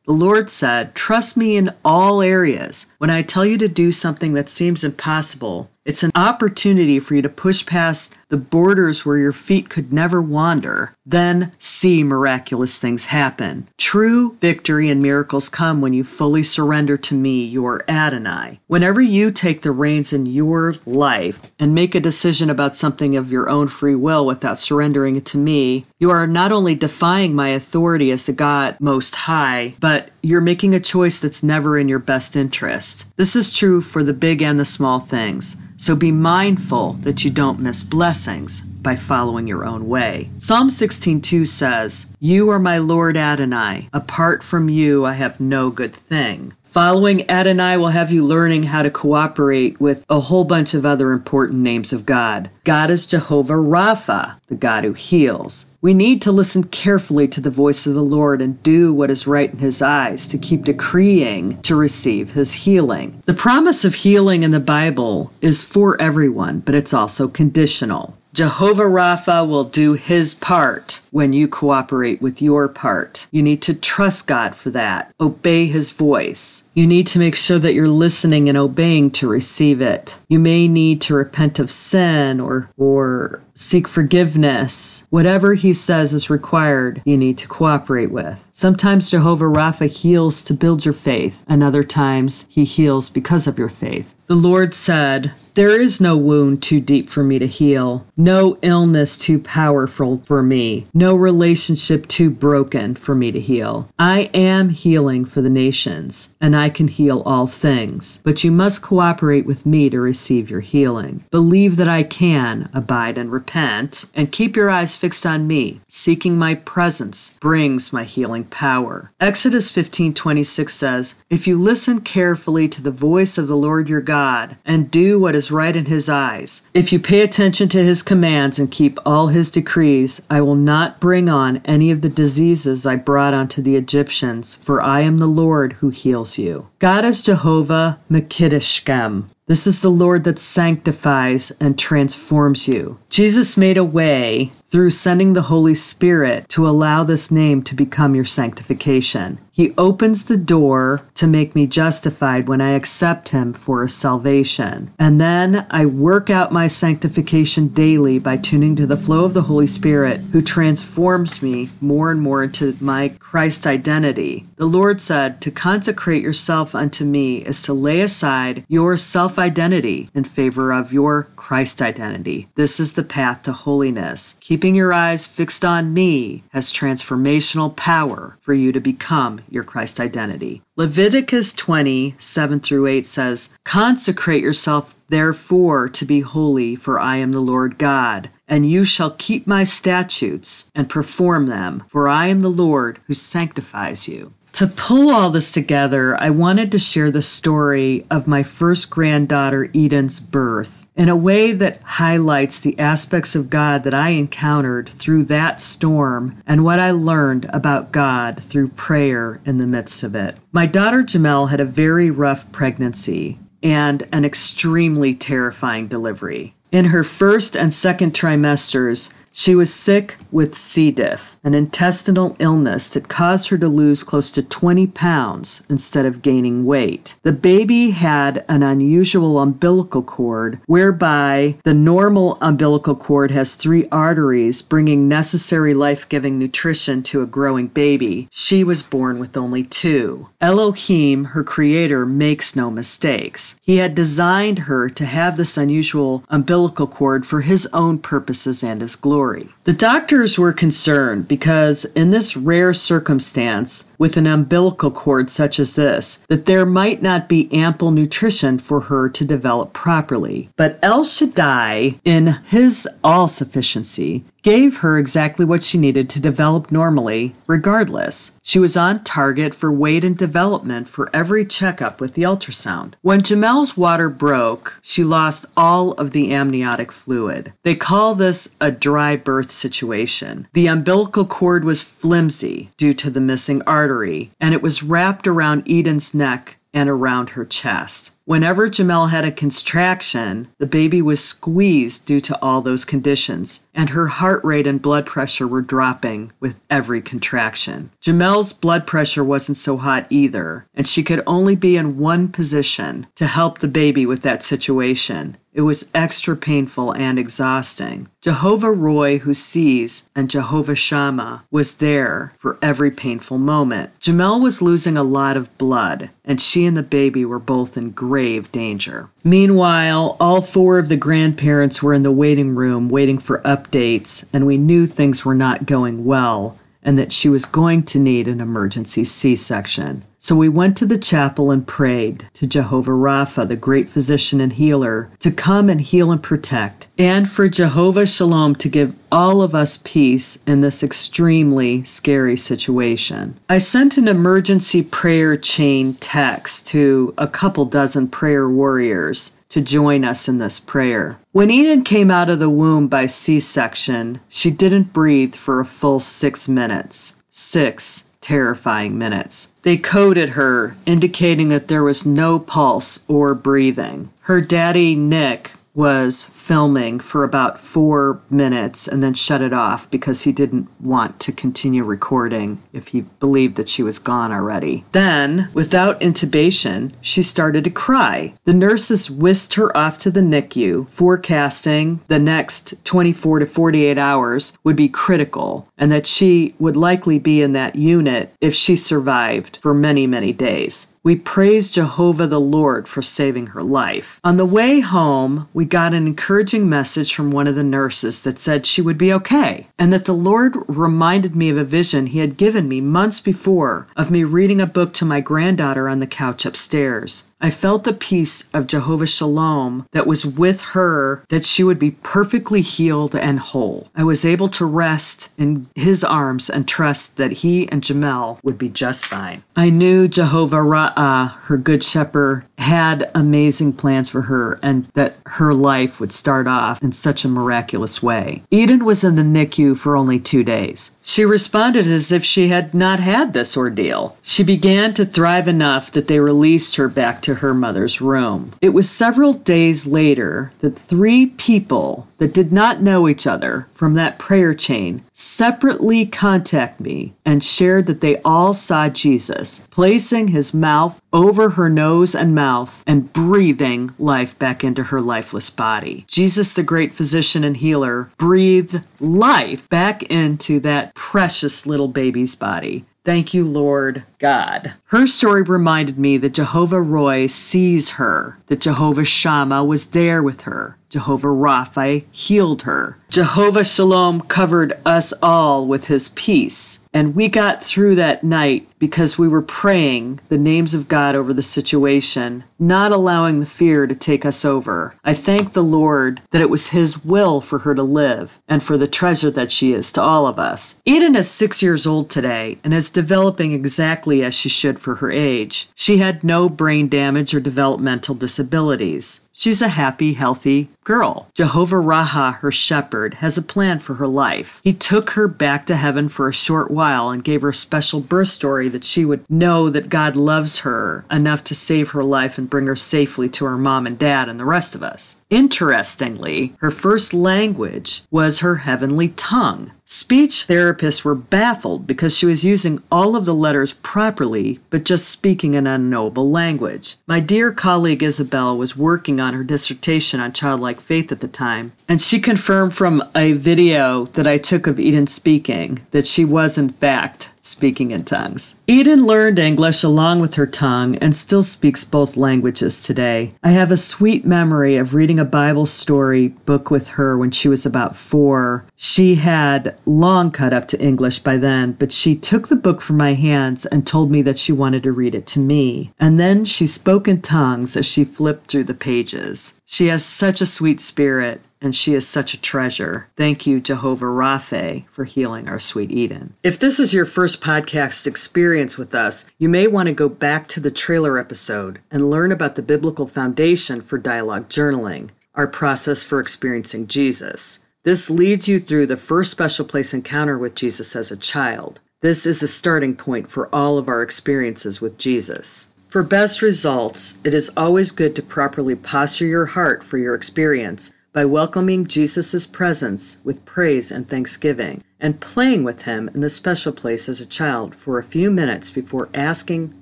The 0.05 0.12
Lord 0.12 0.51
said, 0.51 0.97
Trust 0.97 1.37
me 1.37 1.57
in 1.57 1.71
all 1.85 2.23
areas. 2.23 2.87
When 2.99 3.09
I 3.09 3.23
tell 3.23 3.47
you 3.47 3.57
to 3.59 3.69
do 3.69 3.93
something 3.93 4.33
that 4.35 4.51
seems 4.51 4.83
impossible, 4.83 5.71
it's 5.85 6.03
an 6.03 6.12
opportunity 6.14 7.01
for 7.01 7.14
you 7.14 7.23
to 7.23 7.29
push 7.29 7.66
past 7.66 8.16
the 8.29 8.37
borders 8.37 9.05
where 9.05 9.18
your 9.18 9.33
feet 9.33 9.68
could 9.68 9.92
never 9.92 10.23
wander, 10.23 10.95
then 11.05 11.53
see 11.59 12.05
miraculous 12.05 12.79
things 12.79 13.07
happen. 13.07 13.68
True 13.77 14.37
victory 14.40 14.88
and 14.88 15.03
miracles 15.03 15.49
come 15.49 15.81
when 15.81 15.92
you 15.92 16.05
fully 16.05 16.42
surrender 16.42 16.97
to 16.97 17.14
me, 17.14 17.45
your 17.45 17.85
Adonai. 17.88 18.61
Whenever 18.68 19.01
you 19.01 19.31
take 19.31 19.62
the 19.62 19.73
reins 19.73 20.12
in 20.12 20.25
your 20.25 20.77
life 20.87 21.40
and 21.59 21.75
make 21.75 21.95
a 21.95 22.01
decision 22.01 22.49
about 22.49 22.77
something 22.77 23.16
of 23.16 23.33
your 23.33 23.51
own 23.51 23.68
free 23.68 23.95
will 23.95 24.25
without 24.25 24.59
surrendering 24.59 25.16
it 25.16 25.27
to 25.27 25.37
me, 25.37 25.85
you 25.99 26.11
are 26.11 26.27
not 26.27 26.53
only 26.53 26.75
defying 26.75 27.35
my 27.35 27.49
authority 27.49 28.11
as 28.11 28.27
the 28.27 28.33
God 28.33 28.77
Most 28.81 29.14
High, 29.14 29.75
but 29.81 30.11
you're 30.23 30.40
making 30.40 30.75
a 30.75 30.81
choice 30.81 31.18
that's 31.18 31.42
never 31.42 31.77
in 31.77 31.88
your 31.88 31.99
best 31.99 32.37
interest. 32.37 33.07
This 33.23 33.37
is 33.37 33.57
true 33.57 33.81
for 33.81 34.03
the 34.03 34.13
big 34.13 34.43
and 34.43 34.59
the 34.59 34.65
small 34.65 34.99
things. 34.99 35.57
So 35.77 35.95
be 35.95 36.11
mindful 36.11 36.95
that 37.03 37.25
you 37.25 37.31
don't 37.31 37.61
miss 37.61 37.85
blessings 37.85 38.63
by 38.63 38.97
following 38.97 39.47
your 39.47 39.65
own 39.65 39.87
way. 39.87 40.31
Psalm 40.39 40.69
16:2 40.69 41.45
says, 41.45 42.07
"You 42.19 42.49
are 42.51 42.59
my 42.59 42.79
Lord 42.79 43.17
Adonai; 43.17 43.89
apart 43.93 44.43
from 44.43 44.69
you 44.69 45.07
I 45.07 45.13
have 45.13 45.39
no 45.39 45.71
good 45.71 45.95
thing." 45.95 46.55
Following 46.73 47.31
Adonai 47.31 47.77
will 47.77 47.89
have 47.89 48.11
you 48.11 48.25
learning 48.25 48.63
how 48.63 48.81
to 48.81 48.91
cooperate 48.91 49.79
with 49.79 50.07
a 50.09 50.21
whole 50.21 50.45
bunch 50.45 50.73
of 50.73 50.87
other 50.87 51.13
important 51.13 51.61
names 51.61 51.93
of 51.93 52.07
God. 52.07 52.49
God 52.65 52.89
is 52.89 53.05
Jehovah 53.05 53.53
Rapha, 53.53 54.37
the 54.47 54.55
God 54.55 54.85
who 54.85 54.95
heals. 54.95 55.67
We 55.83 55.93
need 55.93 56.23
to 56.23 56.33
listen 56.33 56.65
carefully 56.65 57.29
to 57.29 57.43
the 57.43 57.51
voice 57.51 57.87
of 57.87 57.93
the 57.93 58.01
Lord 58.01 58.41
and 58.41 58.63
do 58.63 58.95
what 58.95 59.11
is 59.11 59.27
right 59.27 59.53
in 59.53 59.59
His 59.59 59.83
eyes 59.83 60.27
to 60.29 60.39
keep 60.39 60.65
decreeing 60.65 61.61
to 61.61 61.77
receive 61.77 62.33
His 62.33 62.55
healing. 62.65 63.23
The 63.27 63.35
promise 63.35 63.85
of 63.85 63.97
healing 63.97 64.43
in 64.43 64.51
the 64.51 64.59
Bible 64.59 65.31
is 65.43 65.63
for 65.63 66.01
everyone, 66.01 66.61
but 66.61 66.75
it's 66.75 66.95
also 66.95 67.29
conditional. 67.29 68.17
Jehovah 68.35 68.85
Rapha 68.85 69.47
will 69.47 69.64
do 69.64 69.92
his 69.92 70.33
part 70.33 71.03
when 71.11 71.35
you 71.35 71.47
cooperate 71.47 72.23
with 72.23 72.40
your 72.40 72.66
part. 72.66 73.27
You 73.31 73.42
need 73.42 73.61
to 73.61 73.75
trust 73.75 74.27
God 74.27 74.57
for 74.57 74.71
that. 74.71 75.12
Obey 75.21 75.66
his 75.66 75.90
voice. 75.90 76.64
You 76.73 76.87
need 76.87 77.07
to 77.09 77.18
make 77.18 77.35
sure 77.35 77.59
that 77.59 77.75
you're 77.75 77.88
listening 77.88 78.49
and 78.49 78.57
obeying 78.57 79.11
to 79.11 79.29
receive 79.29 79.83
it. 79.83 80.18
You 80.31 80.38
may 80.38 80.66
need 80.66 81.03
to 81.03 81.14
repent 81.14 81.59
of 81.59 81.71
sin 81.71 82.40
or 82.40 82.71
or 82.79 83.42
seek 83.55 83.87
forgiveness. 83.87 85.07
Whatever 85.11 85.53
he 85.53 85.75
says 85.75 86.14
is 86.14 86.31
required, 86.31 87.03
you 87.05 87.18
need 87.18 87.37
to 87.37 87.49
cooperate 87.49 88.11
with. 88.11 88.49
Sometimes 88.53 89.11
Jehovah 89.11 89.45
Rapha 89.45 89.88
heals 89.88 90.42
to 90.45 90.55
build 90.55 90.87
your 90.87 90.95
faith, 90.95 91.45
and 91.47 91.62
other 91.62 91.83
times 91.83 92.47
he 92.49 92.64
heals 92.64 93.11
because 93.11 93.47
of 93.47 93.59
your 93.59 93.68
faith. 93.68 94.14
The 94.27 94.35
Lord 94.37 94.73
said, 94.73 95.33
there 95.55 95.79
is 95.79 96.01
no 96.01 96.17
wound 96.17 96.63
too 96.63 96.81
deep 96.81 97.11
for 97.11 97.23
me 97.23 97.39
to 97.39 97.47
heal, 97.47 98.07
no 98.17 98.57
illness 98.63 99.19
too 99.19 99.39
powerful 99.39 100.23
for 100.25 100.43
me, 100.43 100.87
no 100.95 101.15
relationship 101.15 102.09
too 102.09 102.31
broken 102.31 102.95
for 102.95 103.15
me 103.15 103.31
to 103.33 103.39
heal. 103.39 103.91
I 103.99 104.31
am 104.33 104.71
healing 104.71 105.27
for 105.27 105.43
the 105.43 105.51
nations, 105.51 106.35
and 106.41 106.57
I 106.57 106.71
can 106.71 106.89
heal 106.89 107.23
all 107.27 107.47
things, 107.47 108.21
but 108.25 108.43
you 108.43 108.51
must 108.51 108.81
cooperate 108.81 109.45
with 109.45 109.67
me 109.67 109.91
to 109.91 110.01
receive 110.01 110.49
your 110.49 110.61
healing. 110.61 111.25
Believe 111.31 111.77
that 111.77 111.89
I 111.89 112.03
can 112.03 112.71
abide 112.73 113.19
and 113.19 113.31
repent, 113.31 114.07
and 114.15 114.33
keep 114.33 114.57
your 114.57 114.71
eyes 114.71 114.97
fixed 114.97 115.27
on 115.27 115.47
me. 115.47 115.81
Seeking 115.87 116.39
my 116.39 116.55
presence 116.55 117.37
brings 117.41 117.93
my 117.93 118.05
healing 118.05 118.45
power. 118.45 119.11
Exodus 119.21 119.71
15:26 119.71 120.75
says, 120.75 121.17
"If 121.29 121.47
you 121.47 121.59
listen 121.59 122.01
carefully 122.01 122.69
to 122.69 122.81
the 122.81 122.91
voice 122.91 123.37
of 123.37 123.49
the 123.49 123.57
Lord 123.57 123.91
your 123.91 124.01
God 124.01 124.12
and 124.12 124.90
do 124.90 125.18
what 125.18 125.35
is 125.35 125.51
right 125.51 125.75
in 125.75 125.87
his 125.87 126.09
eyes. 126.09 126.68
If 126.75 126.92
you 126.92 126.98
pay 126.98 127.22
attention 127.22 127.68
to 127.70 127.83
his 127.83 128.03
commands 128.03 128.59
and 128.59 128.70
keep 128.70 128.98
all 129.05 129.29
his 129.29 129.51
decrees, 129.51 130.22
I 130.31 130.40
will 130.40 130.55
not 130.55 131.01
bring 131.01 131.29
on 131.29 131.62
any 131.64 131.90
of 131.90 132.01
the 132.01 132.09
diseases 132.09 132.87
I 132.87 132.96
brought 132.96 133.35
onto 133.35 133.62
the 133.62 133.77
Egyptians, 133.77 134.55
for 134.55 134.83
I 134.83 135.01
am 135.01 135.18
the 135.18 135.27
Lord 135.27 135.75
who 135.75 135.90
heals 135.90 136.38
you. 136.38 136.68
God 136.79 137.05
is 137.05 137.22
Jehovah 137.22 137.98
Mekoddishkem. 138.11 139.25
This 139.53 139.67
is 139.67 139.83
the 139.83 139.91
Lord 139.91 140.25
that 140.25 140.38
sanctifies 140.38 141.53
and 141.61 141.79
transforms 141.79 142.67
you. 142.67 142.99
Jesus 143.11 143.59
made 143.59 143.77
a 143.77 143.85
way 143.85 144.51
through 144.73 144.88
sending 144.88 145.35
the 145.35 145.43
Holy 145.43 145.75
Spirit 145.75 146.49
to 146.49 146.67
allow 146.67 147.05
this 147.05 147.31
name 147.31 147.62
to 147.65 147.75
become 147.75 148.15
your 148.15 148.25
sanctification. 148.25 149.38
He 149.55 149.75
opens 149.77 150.25
the 150.25 150.38
door 150.38 151.03
to 151.17 151.27
make 151.27 151.55
me 151.55 151.67
justified 151.67 152.49
when 152.49 152.62
I 152.62 152.71
accept 152.71 153.29
Him 153.29 153.53
for 153.53 153.83
a 153.83 153.88
salvation. 153.91 154.91
And 154.99 155.21
then 155.21 155.67
I 155.69 155.85
work 155.85 156.31
out 156.31 156.53
my 156.53 156.69
sanctification 156.69 157.69
daily 157.69 158.19
by 158.19 158.38
tuning 158.38 158.75
to 158.77 158.87
the 158.87 158.97
flow 158.97 159.27
of 159.27 159.35
the 159.35 159.43
Holy 159.43 159.67
Spirit, 159.67 160.23
who 160.33 160.41
transforms 160.41 161.43
me 161.43 161.69
more 161.83 162.11
and 162.11 162.23
more 162.23 162.43
into 162.43 162.75
my 162.81 163.11
Christ 163.19 163.67
identity. 163.67 164.47
The 164.57 164.65
Lord 164.65 165.03
said, 165.03 165.43
To 165.43 165.51
consecrate 165.51 166.23
yourself 166.23 166.75
unto 166.75 167.05
me 167.05 167.45
is 167.45 167.62
to 167.65 167.75
lay 167.75 168.01
aside 168.01 168.65
your 168.69 168.97
self 168.97 169.38
identity 169.43 170.09
in 170.15 170.25
favor 170.25 170.73
of 170.73 170.93
your 170.93 171.25
Christ 171.37 171.83
identity. 171.83 172.49
This 172.55 172.81
is 172.81 172.95
the 172.95 173.03
path 173.03 173.43
to 173.43 173.53
holiness. 173.53 174.37
Keeping 174.41 174.75
your 174.75 174.95
eyes 174.95 175.27
fixed 175.27 175.67
on 175.67 175.93
me 175.93 176.45
has 176.53 176.73
transformational 176.73 177.77
power 177.77 178.39
for 178.41 178.55
you 178.55 178.73
to 178.73 178.81
become 178.81 179.43
your 179.51 179.65
Christ 179.65 180.01
identity. 180.01 180.63
Leviticus 180.77 181.53
20, 181.53 182.15
7 182.19 182.61
through 182.61 182.87
8 182.87 183.05
says, 183.05 183.51
Consecrate 183.65 184.43
yourself 184.43 184.97
therefore 185.09 185.91
to 185.91 186.07
be 186.07 186.21
holy, 186.21 186.75
for 186.75 186.99
I 186.99 187.17
am 187.17 187.33
the 187.33 187.41
Lord 187.41 187.77
God. 187.77 188.31
And 188.49 188.65
you 188.65 188.85
shall 188.85 189.11
keep 189.11 189.47
my 189.47 189.65
statutes 189.65 190.71
and 190.75 190.89
perform 190.89 191.47
them, 191.47 191.85
for 191.89 192.09
I 192.09 192.29
am 192.29 192.41
the 192.41 192.49
Lord 192.49 193.01
who 193.07 193.15
sanctifies 193.15 194.09
you. 194.09 194.33
To 194.53 194.67
pull 194.67 195.11
all 195.11 195.31
this 195.31 195.51
together, 195.51 196.15
I 196.21 196.29
wanted 196.29 196.71
to 196.73 196.79
share 196.79 197.11
the 197.11 197.23
story 197.23 198.05
of 198.11 198.27
my 198.27 198.43
first 198.43 198.91
granddaughter 198.91 199.71
Eden's 199.75 200.21
birth 200.21 200.87
in 200.95 201.09
a 201.09 201.17
way 201.17 201.53
that 201.53 201.81
highlights 201.83 202.61
the 202.61 202.79
aspects 202.79 203.35
of 203.35 203.49
God 203.49 203.83
that 203.85 203.95
I 203.95 204.11
encountered 204.11 204.91
through 204.91 205.25
that 205.25 205.61
storm 205.61 206.43
and 206.47 206.65
what 206.65 206.79
I 206.79 206.91
learned 206.91 207.47
about 207.51 207.93
God 207.93 208.43
through 208.45 208.69
prayer 208.69 209.41
in 209.47 209.57
the 209.57 209.67
midst 209.67 210.03
of 210.03 210.15
it. 210.15 210.37
My 210.53 210.67
daughter 210.67 211.03
Jamel 211.03 211.49
had 211.49 211.61
a 211.61 211.65
very 211.65 212.11
rough 212.11 212.53
pregnancy 212.53 213.38
and 213.62 214.07
an 214.12 214.27
extremely 214.27 215.15
terrifying 215.15 215.87
delivery. 215.87 216.55
In 216.71 216.87
her 216.87 217.05
first 217.05 217.57
and 217.57 217.73
second 217.73 218.12
trimesters, 218.12 219.15
she 219.33 219.55
was 219.55 219.73
sick 219.73 220.17
with 220.31 220.55
C. 220.55 220.91
diff, 220.91 221.32
an 221.45 221.55
intestinal 221.55 222.37
illness 222.39 222.89
that 222.89 223.09
caused 223.09 223.49
her 223.49 223.59
to 223.59 223.69
lose 223.69 224.03
close 224.03 224.31
to 224.31 224.43
20 224.43 224.87
pounds 224.89 225.63
instead 225.69 226.07
of 226.07 226.23
gaining 226.23 226.65
weight. 226.65 227.15
The 227.23 227.33
baby 227.33 227.91
had 227.91 228.45
an 228.49 228.63
unusual 228.63 229.41
umbilical 229.41 230.03
cord 230.03 230.61
whereby 230.67 231.57
the 231.65 231.75
normal 231.75 232.39
umbilical 232.41 232.95
cord 232.95 233.31
has 233.31 233.55
three 233.55 233.89
arteries 233.91 234.63
bringing 234.63 235.09
necessary 235.09 235.75
life 235.75 236.09
giving 236.09 236.39
nutrition 236.39 237.03
to 237.05 237.23
a 237.23 237.27
growing 237.27 237.67
baby. 237.67 238.29
She 238.31 238.63
was 238.63 238.83
born 238.83 239.19
with 239.19 239.37
only 239.37 239.65
two. 239.65 240.29
Elohim, 240.41 241.25
her 241.27 241.45
creator, 241.45 242.07
makes 242.07 242.55
no 242.55 242.71
mistakes. 242.71 243.57
He 243.63 243.77
had 243.77 243.95
designed 243.95 244.61
her 244.61 244.89
to 244.91 245.07
have 245.07 245.37
this 245.37 245.57
unusual 245.57 246.25
umbilical 246.29 246.87
cord 246.87 247.27
for 247.27 247.41
his 247.41 247.67
own 247.73 247.99
purposes 247.99 248.63
and 248.63 248.81
his 248.81 248.97
glory. 248.97 249.49
The 249.64 249.72
doctors 249.72 250.40
were 250.40 250.53
concerned 250.53 251.29
because, 251.29 251.85
in 251.85 252.11
this 252.11 252.37
rare 252.37 252.75
circumstance, 252.75 253.90
with 253.96 254.16
an 254.16 254.27
umbilical 254.27 254.90
cord 254.90 255.31
such 255.31 255.61
as 255.61 255.75
this, 255.75 256.16
that 256.27 256.46
there 256.46 256.66
might 256.66 257.01
not 257.01 257.29
be 257.29 257.53
ample 257.53 257.92
nutrition 257.92 258.59
for 258.59 258.81
her 258.81 259.09
to 259.11 259.25
develop 259.25 259.72
properly. 259.72 260.51
But 260.57 260.81
El 260.83 261.05
Shaddai, 261.05 262.01
in 262.05 262.38
his 262.46 262.88
all 263.05 263.29
sufficiency, 263.29 264.25
gave 264.43 264.79
her 264.79 264.99
exactly 264.99 265.45
what 265.45 265.63
she 265.63 265.79
needed 265.79 266.11
to 266.11 266.21
develop 266.21 266.71
normally, 266.71 267.35
regardless. 267.47 268.39
She 268.43 268.59
was 268.59 268.77
on 268.77 269.05
target 269.05 269.55
for 269.55 269.73
weight 269.73 270.05
and 270.05 270.17
development 270.17 270.89
for 270.89 271.09
every 271.15 271.47
checkup 271.47 272.01
with 272.01 272.15
the 272.15 272.23
ultrasound. 272.23 272.95
When 273.03 273.23
Jamel's 273.23 273.77
water 273.77 274.09
broke, 274.09 274.81
she 274.83 275.05
lost 275.05 275.47
all 275.57 275.93
of 275.93 276.11
the 276.11 276.33
amniotic 276.35 276.93
fluid. 276.93 277.53
They 277.63 277.77
call 277.77 278.15
this 278.15 278.55
a 278.61 278.71
dry 278.71 279.17
birth 279.17 279.51
situation. 279.51 280.49
The 280.53 280.67
umbilical 280.67 281.25
cord 281.25 281.65
was 281.65 281.83
flimsy 281.83 282.71
due 282.77 282.95
to 282.95 283.11
the 283.11 283.21
missing 283.21 283.63
artery, 283.67 284.33
and 284.41 284.53
it 284.55 284.63
was 284.63 284.83
wrapped 284.83 285.27
around 285.27 285.69
Eden's 285.69 286.15
neck 286.15 286.59
and 286.75 286.89
around 286.89 287.31
her 287.31 287.45
chest. 287.45 288.15
Whenever 288.25 288.69
Jamel 288.69 289.11
had 289.11 289.25
a 289.25 289.33
contraction, 289.33 290.47
the 290.59 290.67
baby 290.67 291.03
was 291.03 291.23
squeezed 291.23 292.07
due 292.07 292.21
to 292.21 292.41
all 292.41 292.61
those 292.61 292.85
conditions, 292.85 293.67
and 293.75 293.91
her 293.91 294.07
heart 294.07 294.45
rate 294.45 294.67
and 294.67 294.81
blood 294.81 295.05
pressure 295.07 295.47
were 295.47 295.61
dropping 295.61 296.31
with 296.39 296.61
every 296.71 297.01
contraction. 297.01 297.91
Jamel's 298.01 298.53
blood 298.53 298.87
pressure 298.87 299.25
wasn't 299.25 299.57
so 299.57 299.77
hot 299.77 300.07
either, 300.09 300.67
and 300.73 300.87
she 300.87 301.03
could 301.03 301.23
only 301.27 301.57
be 301.57 301.77
in 301.77 301.99
one 301.99 302.29
position 302.29 303.09
to 303.17 303.27
help 303.27 303.59
the 303.59 303.69
baby 303.69 304.07
with 304.07 304.23
that 304.23 304.45
situation. 304.45 305.37
It 305.55 305.63
was 305.63 305.91
extra 305.93 306.35
painful 306.35 306.95
and 306.95 307.19
exhausting. 307.19 308.09
Jehovah 308.23 308.73
Roi, 308.73 309.19
who 309.19 309.35
sees, 309.35 310.09
and 310.17 310.31
Jehovah 310.31 310.75
Shammah 310.75 311.45
was 311.51 311.75
there 311.75 312.33
for 312.39 312.59
every 312.63 312.91
painful 312.91 313.37
moment. 313.37 313.91
Jamel 314.01 314.41
was 314.41 314.63
losing 314.63 314.97
a 314.97 315.03
lot 315.03 315.37
of 315.37 315.57
blood, 315.59 316.09
and 316.25 316.41
she 316.41 316.65
and 316.65 316.75
the 316.75 316.83
baby 316.83 317.27
were 317.27 317.39
both 317.39 317.77
in 317.77 317.91
grave 318.12 318.53
danger. 318.53 319.09
Meanwhile, 319.25 320.18
all 320.20 320.42
four 320.42 320.79
of 320.79 320.90
the 320.90 320.98
grandparents 320.98 321.83
were 321.83 321.94
in 321.94 322.03
the 322.03 322.12
waiting 322.12 322.55
room 322.55 322.90
waiting 322.90 323.16
for 323.16 323.40
updates, 323.40 324.29
and 324.35 324.44
we 324.44 324.59
knew 324.59 324.85
things 324.85 325.25
were 325.25 325.35
not 325.35 325.64
going 325.64 326.05
well 326.05 326.59
and 326.83 326.98
that 326.98 327.11
she 327.11 327.31
was 327.31 327.46
going 327.46 327.83
to 327.85 327.98
need 327.98 328.29
an 328.29 328.42
emergency 328.42 329.03
C 329.03 329.35
section. 329.35 330.05
So 330.23 330.37
we 330.37 330.49
went 330.49 330.77
to 330.77 330.87
the 330.87 330.99
chapel 330.99 331.51
and 331.51 331.67
prayed 331.67 332.29
to 332.35 332.47
Jehovah 332.47 332.93
Rapha, 332.93 333.49
the 333.49 333.57
great 333.57 333.89
physician 333.89 334.41
and 334.41 334.53
healer, 334.53 335.11
to 335.19 335.33
come 335.33 335.69
and 335.69 335.81
heal 335.81 336.13
and 336.13 336.23
protect, 336.23 336.87
and 336.97 337.29
for 337.29 337.49
Jehovah 337.49 338.07
Shalom 338.07 338.55
to 338.55 338.69
give 338.69 338.95
all 339.11 339.43
of 339.43 339.53
us 339.53 339.81
peace 339.83 340.41
in 340.47 340.61
this 340.61 340.85
extremely 340.85 341.83
scary 341.83 342.37
situation. 342.37 343.35
I 343.49 343.59
sent 343.59 343.99
an 343.99 344.07
emergency 344.07 344.81
prayer 344.85 345.37
chain 345.37 345.95
text 345.95 346.69
to 346.69 347.15
a 347.19 347.27
couple 347.27 347.65
dozen 347.65 348.07
prayer 348.07 348.49
warriors 348.49 349.37
to 349.49 349.61
join 349.61 350.05
us 350.05 350.29
in 350.29 350.39
this 350.39 350.61
prayer. 350.61 351.19
When 351.33 351.51
Eden 351.51 351.83
came 351.83 352.13
out 352.13 352.31
of 352.31 352.39
the 352.39 352.49
womb 352.49 352.87
by 352.87 353.07
C 353.07 353.41
section, 353.41 354.21
she 354.29 354.53
didn't 354.53 354.93
breathe 354.93 355.35
for 355.35 355.59
a 355.59 355.65
full 355.65 355.99
six 355.99 356.49
minutes. 356.49 357.17
Six 357.29 358.05
terrifying 358.21 358.97
minutes. 358.97 359.49
They 359.62 359.77
coded 359.77 360.31
her, 360.31 360.77
indicating 360.87 361.48
that 361.48 361.68
there 361.68 361.85
was 361.85 362.05
no 362.05 362.38
pulse 362.38 363.01
or 363.07 363.35
breathing. 363.35 364.11
Her 364.22 364.40
daddy, 364.40 364.96
Nick, 364.96 365.53
was 365.75 366.25
filming 366.43 366.99
for 366.99 367.23
about 367.23 367.57
four 367.59 368.21
minutes 368.29 368.89
and 368.89 369.01
then 369.01 369.15
shut 369.15 369.41
it 369.41 369.53
off 369.53 369.89
because 369.91 370.23
he 370.23 370.33
didn't 370.33 370.69
want 370.81 371.21
to 371.21 371.31
continue 371.31 371.85
recording 371.85 372.61
if 372.73 372.89
he 372.89 373.03
believed 373.21 373.55
that 373.55 373.69
she 373.69 373.83
was 373.83 374.01
gone 374.01 374.33
already. 374.33 374.85
Then, 374.91 375.49
without 375.55 376.01
intubation, 376.01 376.93
she 377.01 377.23
started 377.23 377.63
to 377.65 377.71
cry. 377.71 378.35
The 378.45 378.55
nurses 378.55 379.09
whisked 379.09 379.55
her 379.55 379.75
off 379.77 379.99
to 379.99 380.11
the 380.11 380.21
NICU, 380.21 380.89
forecasting 380.89 382.01
the 382.09 382.19
next 382.19 382.85
24 382.85 383.39
to 383.39 383.47
48 383.47 383.97
hours 383.97 384.59
would 384.65 384.77
be 384.77 384.89
critical 384.89 385.69
and 385.79 385.93
that 385.93 386.09
she 386.09 386.55
would 386.59 386.77
likely 386.77 387.21
be 387.21 387.41
in 387.41 387.53
that 387.53 387.77
unit 387.77 388.35
if 388.41 388.53
she 388.53 388.75
survived 388.75 389.59
for 389.63 389.73
many, 389.73 390.09
many 390.09 390.33
days. 390.33 390.89
We 391.05 391.17
praise 391.17 391.69
Jehovah 391.69 392.29
the 392.29 392.41
Lord 392.41 392.87
for 392.87 393.03
saving 393.03 393.49
her 393.49 393.63
life. 393.65 394.21
On 394.23 394.37
the 394.37 394.47
way 394.47 394.79
home, 394.79 395.49
we 395.53 395.65
got 395.65 395.95
an 395.95 396.07
encouraging 396.33 396.66
message 396.66 397.14
from 397.14 397.31
one 397.31 397.47
of 397.47 397.55
the 397.55 397.62
nurses 397.62 398.23
that 398.23 398.38
said 398.38 398.64
she 398.64 398.81
would 398.81 398.97
be 398.97 399.12
okay, 399.12 399.66
and 399.79 399.92
that 399.92 400.07
the 400.07 400.14
Lord 400.14 400.57
reminded 400.66 401.37
me 401.37 401.51
of 401.51 401.59
a 401.59 401.62
vision 401.62 402.07
he 402.07 402.21
had 402.21 402.38
given 402.38 402.68
me 402.68 402.81
months 402.81 403.21
before 403.21 403.87
of 403.99 404.11
me 404.11 404.25
reading 404.25 404.59
a 404.59 404.66
book 404.66 404.95
to 404.95 405.05
my 405.05 405.21
granddaughter 405.21 405.90
on 405.90 406.01
the 406.01 406.07
couch 406.07 406.47
upstairs. 406.47 407.25
I 407.43 407.51
felt 407.51 407.83
the 407.83 407.93
peace 407.93 408.45
of 408.55 408.69
Jehovah 408.69 409.07
Shalom 409.07 409.89
that 409.91 410.07
was 410.07 410.25
with 410.25 410.63
her, 410.63 411.25
that 411.29 411.45
she 411.45 411.65
would 411.65 411.79
be 411.79 411.91
perfectly 411.91 412.61
healed 412.61 413.17
and 413.17 413.41
whole. 413.41 413.89
I 413.97 414.05
was 414.05 414.25
able 414.25 414.47
to 414.51 414.65
rest 414.65 415.31
in 415.37 415.67
his 415.75 416.05
arms 416.05 416.49
and 416.49 416.69
trust 416.69 417.17
that 417.17 417.33
he 417.33 417.69
and 417.73 417.83
Jamel 417.83 418.39
would 418.45 418.59
be 418.59 418.69
just 418.69 419.07
fine. 419.07 419.43
I 419.57 419.71
knew 419.71 420.07
Jehovah 420.07 420.59
Ra'ah, 420.59 421.33
her 421.33 421.57
good 421.57 421.83
shepherd, 421.83 422.45
had 422.59 423.11
amazing 423.13 423.73
plans 423.73 424.09
for 424.09 424.23
her 424.23 424.61
and 424.63 424.85
that 424.95 425.17
her 425.27 425.53
life 425.53 425.99
would 425.99 426.13
start 426.13 426.47
off 426.47 426.81
in 426.81 426.93
such 426.93 427.25
a 427.25 427.29
miraculous 427.29 428.01
way. 428.01 428.45
Eden 428.53 428.85
was 428.85 429.03
in 429.03 429.17
the 429.17 429.23
NICU 429.23 429.77
for 429.77 429.97
only 429.97 430.21
two 430.21 430.45
days. 430.45 430.93
She 431.03 431.25
responded 431.25 431.89
as 431.89 432.13
if 432.13 432.25
she 432.25 432.49
had 432.49 432.73
not 432.73 433.01
had 433.01 433.33
this 433.33 433.57
ordeal. 433.57 434.17
She 434.23 434.45
began 434.45 434.95
to 434.95 435.05
thrive 435.05 435.49
enough 435.49 435.91
that 435.91 436.07
they 436.07 436.21
released 436.21 436.77
her 436.77 436.87
back 436.87 437.21
to 437.33 437.40
her 437.40 437.55
mother's 437.55 438.01
room. 438.01 438.53
It 438.61 438.71
was 438.71 438.90
several 438.90 439.33
days 439.33 439.87
later 439.87 440.53
that 440.61 440.79
three 440.79 441.27
people 441.27 442.07
that 442.18 442.35
did 442.35 442.53
not 442.53 442.83
know 442.83 443.09
each 443.09 443.27
other 443.27 443.68
from 443.75 443.95
that 443.95 444.18
prayer 444.18 444.55
chain 444.55 445.03
separately 445.12 446.05
contact 446.05 446.79
me 446.79 447.14
and 447.25 447.42
shared 447.42 447.87
that 447.87 448.03
they 448.03 448.18
all 448.18 448.53
saw 448.53 448.88
Jesus 448.88 449.66
placing 449.71 450.29
his 450.29 450.53
mouth 450.53 451.01
over 451.12 451.51
her 451.51 451.71
nose 451.71 452.14
and 452.14 452.35
mouth 452.35 452.85
and 452.87 453.12
breathing 453.12 453.90
life 453.99 454.38
back 454.38 454.62
into 454.62 454.85
her 454.85 455.01
lifeless 455.01 455.49
body. 455.49 456.05
Jesus, 456.07 456.53
the 456.53 456.62
great 456.62 456.92
physician 456.92 457.45
and 457.45 457.57
healer, 457.57 458.11
breathed 458.18 458.83
life 459.01 459.68
back 459.71 460.03
into 460.05 460.61
that 460.61 460.95
precious 460.95 461.66
little 461.66 461.88
baby's 461.88 462.35
body. 462.35 462.85
Thank 463.05 463.35
you, 463.35 463.45
Lord 463.45 464.05
God. 464.21 464.75
Her 464.87 465.09
story 465.09 465.43
reminded 465.43 465.99
me 465.99 466.19
that 466.19 466.35
Jehovah 466.35 466.81
Roi 466.81 467.27
sees 467.27 467.91
her, 467.91 468.38
that 468.47 468.61
Jehovah 468.61 469.05
Shammah 469.05 469.65
was 469.65 469.87
there 469.87 470.23
with 470.23 470.43
her, 470.43 470.79
Jehovah 470.93 471.29
Rapha 471.29 472.05
healed 472.13 472.63
her. 472.63 472.99
Jehovah 473.09 473.65
Shalom 473.65 474.21
covered 474.21 474.75
us 474.85 475.15
all 475.23 475.67
with 475.67 475.87
his 475.87 476.11
peace. 476.11 476.81
And 476.95 477.15
we 477.15 477.29
got 477.29 477.65
through 477.65 477.95
that 477.95 478.23
night 478.23 478.69
because 478.79 479.19
we 479.19 479.27
were 479.27 479.41
praying 479.41 480.21
the 480.29 480.37
names 480.37 480.75
of 480.75 480.89
God 480.89 481.15
over 481.15 481.33
the 481.33 481.41
situation, 481.41 482.45
not 482.59 482.93
allowing 482.93 483.41
the 483.41 483.47
fear 483.47 483.87
to 483.87 483.95
take 483.95 484.27
us 484.27 484.45
over. 484.45 484.95
I 485.03 485.15
thank 485.15 485.53
the 485.53 485.63
Lord 485.63 486.21
that 486.31 486.43
it 486.43 486.51
was 486.51 486.69
his 486.69 487.03
will 487.03 487.41
for 487.41 487.61
her 487.61 487.75
to 487.75 487.83
live 487.83 488.43
and 488.47 488.63
for 488.63 488.77
the 488.77 488.87
treasure 488.87 489.31
that 489.31 489.51
she 489.53 489.73
is 489.73 489.91
to 489.93 490.03
all 490.03 490.27
of 490.27 490.39
us. 490.39 490.81
Eden 490.85 491.17
is 491.17 491.31
six 491.31 491.63
years 491.63 491.87
old 491.87 492.11
today 492.11 492.59
and 492.63 492.75
is 492.75 492.91
developing 492.91 493.53
exactly 493.53 494.23
as 494.23 494.35
she 494.35 494.51
should 494.51 494.79
for 494.79 494.97
her 494.97 495.11
age. 495.11 495.71
She 495.75 495.99
had 495.99 496.23
no 496.23 496.51
brain 496.51 496.89
damage 496.89 497.35
or 497.35 497.41
developmental 497.41 498.15
disabilities. 498.15 499.29
She's 499.33 499.62
a 499.62 499.68
happy, 499.68 500.12
healthy 500.12 500.68
girl. 500.85 501.29
Jehovah 501.35 501.77
Ra'ah, 501.77 502.37
her 502.37 502.53
shepherd, 502.53 503.14
has 503.14 503.38
a 503.38 503.42
plan 503.42 503.79
for 503.79 503.95
her 503.95 504.07
life. 504.07 504.61
He 504.62 504.73
took 504.73 505.11
her 505.11 505.27
back 505.27 505.64
to 505.66 505.77
heaven 505.77 506.09
for 506.09 506.29
a 506.29 506.33
short 506.35 506.71
while 506.71 507.11
and 507.11 507.25
gave 507.25 507.42
her 507.42 507.49
a 507.49 507.55
special 507.55 508.01
birth 508.01 508.29
story 508.29 508.68
that 508.68 508.85
she 508.85 509.05
would 509.05 509.25
know 509.31 509.71
that 509.71 509.88
God 509.88 510.16
loves 510.16 510.61
her 510.61 511.05
enough 511.11 511.45
to 511.45 511.55
save 511.55 511.90
her 511.90 512.05
life 512.05 512.37
and 512.37 512.51
bring 512.51 512.66
her 512.66 512.77
safely 512.77 513.29
to 513.31 513.45
her 513.47 513.57
mom 513.57 513.87
and 513.87 513.99
dad 513.99 514.29
and 514.29 514.38
the 514.38 514.45
rest 514.45 514.75
of 514.75 514.83
us. 514.83 515.22
Interestingly, 515.33 516.53
her 516.59 516.71
first 516.71 517.14
language 517.14 518.03
was 518.11 518.40
her 518.40 518.57
heavenly 518.57 519.09
tongue. 519.09 519.71
Speech 519.87 520.47
therapists 520.47 521.05
were 521.05 521.14
baffled 521.14 521.87
because 521.87 522.14
she 522.14 522.27
was 522.27 522.45
using 522.45 522.83
all 522.92 523.16
of 523.16 523.25
the 523.25 523.35
letters 523.35 523.73
properly, 523.73 524.61
but 524.68 524.85
just 524.85 525.09
speaking 525.09 525.55
an 525.55 525.66
unknowable 525.66 526.31
language. 526.31 526.99
My 527.07 527.18
dear 527.18 527.51
colleague 527.51 528.03
Isabel 528.03 528.59
was 528.59 528.77
working 528.77 529.21
on 529.21 529.33
her 529.33 529.42
dissertation 529.42 530.21
on 530.21 530.35
childlike 530.35 530.83
faith 530.83 531.11
at 531.11 531.21
the 531.21 531.29
time, 531.29 531.73
and 531.88 532.03
she 532.03 532.21
confirmed 532.21 532.75
from 532.75 533.03
a 533.14 533.33
video 533.33 534.05
that 534.05 534.27
I 534.27 534.37
took 534.37 534.66
of 534.66 534.79
Eden 534.79 535.07
speaking 535.07 535.79
that 535.92 536.07
she 536.07 536.27
was, 536.27 536.59
in 536.59 536.68
fact, 536.68 537.32
speaking 537.43 537.91
in 537.91 538.05
tongues. 538.05 538.55
Eden 538.69 539.05
learned 539.05 539.39
English 539.39 539.83
along 539.83 540.21
with 540.21 540.37
her 540.37 540.47
tongue 540.47 540.97
and 540.99 541.15
still 541.15 541.43
speaks 541.43 541.85
both 541.85 542.17
languages 542.17 542.85
today. 542.85 543.35
I 543.43 543.51
have 543.51 543.73
a 543.73 543.77
sweet 543.77 544.25
memory 544.25 544.77
of 544.77 544.95
reading 544.95 545.19
a 545.19 545.25
Bible 545.25 545.67
story 545.67 546.29
book 546.29 546.71
with 546.71 546.91
her 546.91 547.19
when 547.19 547.33
she 547.33 547.49
was 547.49 547.67
about 547.67 547.97
four. 547.97 548.65
She 548.77 549.17
had 549.17 549.77
long 549.85 550.31
cut 550.31 550.53
up 550.53 550.69
to 550.69 550.81
English 550.81 551.19
by 551.19 551.37
then, 551.37 551.73
but 551.73 551.93
she 551.93 552.15
took 552.15 552.47
the 552.47 552.57
book 552.57 552.81
from 552.81 552.97
my 552.97 553.15
hands 553.15 553.67
and 553.67 553.85
told 553.85 554.11
me 554.11 554.23
that 554.23 554.39
she 554.39 554.53
wanted 554.53 554.85
to 554.85 554.93
read 554.93 555.15
it 555.15 555.27
to 555.29 555.41
me. 555.41 555.93
And 555.99 556.21
then 556.21 556.45
she 556.45 556.67
spoke 556.67 557.09
in 557.09 557.23
tongues 557.23 557.77
as 557.77 557.87
she 557.87 558.05
flipped 558.05 558.47
through 558.47 558.65
the 558.65 558.75
pages. 558.75 559.61
She 559.67 559.89
has 559.89 560.05
such 560.05 560.41
a 560.41 560.47
sweet 560.47 560.81
spirit 560.81 561.41
and 561.62 561.75
she 561.75 561.94
is 561.94 562.07
such 562.07 562.35
a 562.35 562.40
treasure. 562.40 563.09
Thank 563.16 563.46
you, 563.46 563.61
Jehovah 563.61 564.07
Rapha, 564.07 564.85
for 564.90 565.05
healing 565.05 565.48
our 565.48 565.61
sweet 565.61 565.90
Eden. 565.90 566.35
If 566.42 566.59
this 566.59 566.81
is 566.81 566.92
your 566.92 567.07
first 567.07 567.40
podcast 567.40 568.07
experience 568.07 568.77
with 568.77 568.94
us, 568.94 569.25
you 569.38 569.48
may 569.48 569.68
want 569.68 569.87
to 569.87 569.94
go 569.94 570.09
back 570.09 570.48
to 570.48 570.61
the 570.61 570.70
trailer 570.70 571.18
episode 571.18 571.79
and 571.90 572.11
learn 572.11 572.33
about 572.33 572.57
the 572.57 572.62
biblical 572.62 573.07
foundation 573.07 573.81
for 573.81 573.96
dialogue 573.96 574.48
journaling, 574.48 575.11
our 575.35 575.46
process 575.46 576.03
for 576.03 576.20
experiencing 576.20 576.88
Jesus. 576.88 577.61
This 577.85 578.11
leads 578.11 578.48
you 578.48 578.61
through 578.61 578.87
the 578.87 578.96
first 578.96 579.31
special 579.31 579.64
place 579.64 579.94
encounter 579.94 580.37
with 580.37 580.55
Jesus 580.55 580.94
as 580.94 581.11
a 581.11 581.16
child. 581.16 581.81
This 582.01 582.27
is 582.27 582.42
a 582.42 582.48
starting 582.48 582.96
point 582.96 583.31
for 583.31 583.48
all 583.55 583.79
of 583.79 583.88
our 583.88 584.03
experiences 584.03 584.81
with 584.81 584.98
Jesus. 584.98 585.68
For 585.88 586.03
best 586.03 586.42
results, 586.42 587.18
it 587.22 587.35
is 587.35 587.53
always 587.57 587.92
good 587.92 588.16
to 588.16 588.22
properly 588.22 588.75
posture 588.75 589.27
your 589.27 589.46
heart 589.46 589.85
for 589.85 589.98
your 589.98 590.14
experience 590.14 590.92
by 591.12 591.25
welcoming 591.25 591.87
Jesus' 591.87 592.46
presence 592.46 593.18
with 593.22 593.44
praise 593.44 593.90
and 593.90 594.09
thanksgiving, 594.09 594.83
and 594.98 595.20
playing 595.20 595.62
with 595.62 595.83
him 595.83 596.09
in 596.14 596.20
the 596.20 596.29
special 596.29 596.72
place 596.72 597.09
as 597.09 597.20
a 597.20 597.27
child 597.27 597.75
for 597.75 597.98
a 597.98 598.05
few 598.05 598.31
minutes 598.31 598.70
before 598.70 599.09
asking 599.12 599.75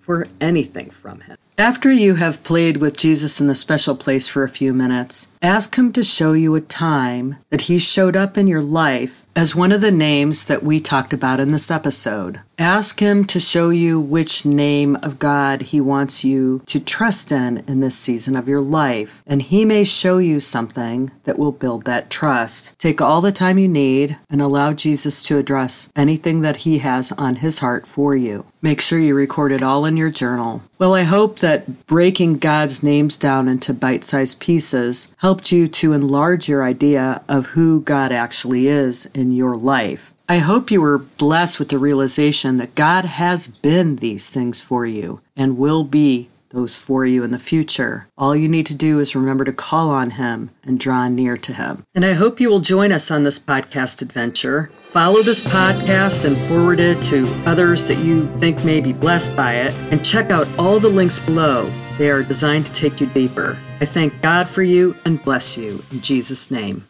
for 0.00 0.28
anything 0.40 0.90
from 0.90 1.20
him. 1.20 1.36
After 1.56 1.90
you 1.90 2.16
have 2.16 2.42
played 2.42 2.78
with 2.78 2.96
Jesus 2.96 3.40
in 3.40 3.46
the 3.46 3.54
special 3.54 3.94
place 3.94 4.28
for 4.28 4.42
a 4.42 4.48
few 4.48 4.74
minutes, 4.74 5.28
ask 5.40 5.76
him 5.76 5.92
to 5.92 6.02
show 6.02 6.32
you 6.32 6.54
a 6.56 6.60
time 6.60 7.36
that 7.50 7.62
he 7.62 7.78
showed 7.78 8.16
up 8.16 8.36
in 8.36 8.48
your 8.48 8.60
life 8.60 9.23
as 9.36 9.54
one 9.54 9.72
of 9.72 9.80
the 9.80 9.90
names 9.90 10.44
that 10.44 10.62
we 10.62 10.80
talked 10.80 11.12
about 11.12 11.40
in 11.40 11.50
this 11.50 11.70
episode. 11.70 12.40
Ask 12.58 13.00
Him 13.00 13.24
to 13.24 13.40
show 13.40 13.70
you 13.70 13.98
which 13.98 14.44
name 14.44 14.94
of 15.02 15.18
God 15.18 15.62
He 15.62 15.80
wants 15.80 16.24
you 16.24 16.62
to 16.66 16.78
trust 16.78 17.32
in 17.32 17.64
in 17.66 17.80
this 17.80 17.98
season 17.98 18.36
of 18.36 18.46
your 18.46 18.60
life, 18.60 19.24
and 19.26 19.42
He 19.42 19.64
may 19.64 19.82
show 19.82 20.18
you 20.18 20.38
something 20.38 21.10
that 21.24 21.38
will 21.38 21.50
build 21.50 21.84
that 21.84 22.10
trust. 22.10 22.78
Take 22.78 23.00
all 23.00 23.20
the 23.20 23.32
time 23.32 23.58
you 23.58 23.66
need 23.66 24.16
and 24.30 24.40
allow 24.40 24.72
Jesus 24.72 25.20
to 25.24 25.38
address 25.38 25.90
anything 25.96 26.42
that 26.42 26.58
He 26.58 26.78
has 26.78 27.10
on 27.12 27.36
His 27.36 27.58
heart 27.58 27.88
for 27.88 28.14
you. 28.14 28.46
Make 28.62 28.80
sure 28.80 29.00
you 29.00 29.16
record 29.16 29.50
it 29.50 29.62
all 29.62 29.84
in 29.84 29.96
your 29.96 30.10
journal. 30.10 30.62
Well, 30.78 30.94
I 30.94 31.02
hope 31.02 31.40
that 31.40 31.86
breaking 31.86 32.38
God's 32.38 32.82
names 32.82 33.16
down 33.16 33.48
into 33.48 33.74
bite 33.74 34.04
sized 34.04 34.40
pieces 34.40 35.14
helped 35.18 35.50
you 35.50 35.66
to 35.68 35.92
enlarge 35.92 36.48
your 36.48 36.62
idea 36.62 37.22
of 37.28 37.46
who 37.46 37.80
God 37.80 38.12
actually 38.12 38.68
is 38.68 39.06
in 39.24 39.32
your 39.32 39.56
life. 39.56 40.12
I 40.28 40.38
hope 40.38 40.70
you 40.70 40.82
were 40.82 40.98
blessed 40.98 41.58
with 41.58 41.70
the 41.70 41.78
realization 41.78 42.58
that 42.58 42.74
God 42.74 43.06
has 43.06 43.48
been 43.48 43.96
these 43.96 44.28
things 44.28 44.60
for 44.60 44.84
you 44.84 45.22
and 45.34 45.56
will 45.56 45.82
be 45.82 46.28
those 46.50 46.76
for 46.76 47.06
you 47.06 47.24
in 47.24 47.30
the 47.30 47.38
future. 47.38 48.06
All 48.16 48.36
you 48.36 48.48
need 48.48 48.66
to 48.66 48.74
do 48.74 49.00
is 49.00 49.16
remember 49.16 49.44
to 49.44 49.52
call 49.52 49.90
on 49.90 50.10
Him 50.10 50.50
and 50.62 50.78
draw 50.78 51.08
near 51.08 51.36
to 51.38 51.52
Him. 51.54 51.84
And 51.94 52.04
I 52.04 52.12
hope 52.12 52.38
you 52.38 52.50
will 52.50 52.60
join 52.60 52.92
us 52.92 53.10
on 53.10 53.22
this 53.22 53.38
podcast 53.38 54.02
adventure. 54.02 54.70
Follow 54.90 55.22
this 55.22 55.44
podcast 55.44 56.24
and 56.24 56.36
forward 56.48 56.80
it 56.80 57.02
to 57.04 57.26
others 57.46 57.88
that 57.88 57.98
you 57.98 58.26
think 58.38 58.62
may 58.62 58.80
be 58.80 58.92
blessed 58.92 59.34
by 59.34 59.54
it. 59.54 59.74
And 59.90 60.04
check 60.04 60.30
out 60.30 60.46
all 60.58 60.78
the 60.78 60.88
links 60.88 61.18
below. 61.18 61.72
They 61.98 62.10
are 62.10 62.22
designed 62.22 62.66
to 62.66 62.72
take 62.72 63.00
you 63.00 63.08
deeper. 63.08 63.58
I 63.80 63.86
thank 63.86 64.20
God 64.22 64.48
for 64.48 64.62
you 64.62 64.96
and 65.04 65.22
bless 65.22 65.56
you 65.56 65.82
in 65.90 66.02
Jesus' 66.02 66.50
name. 66.50 66.84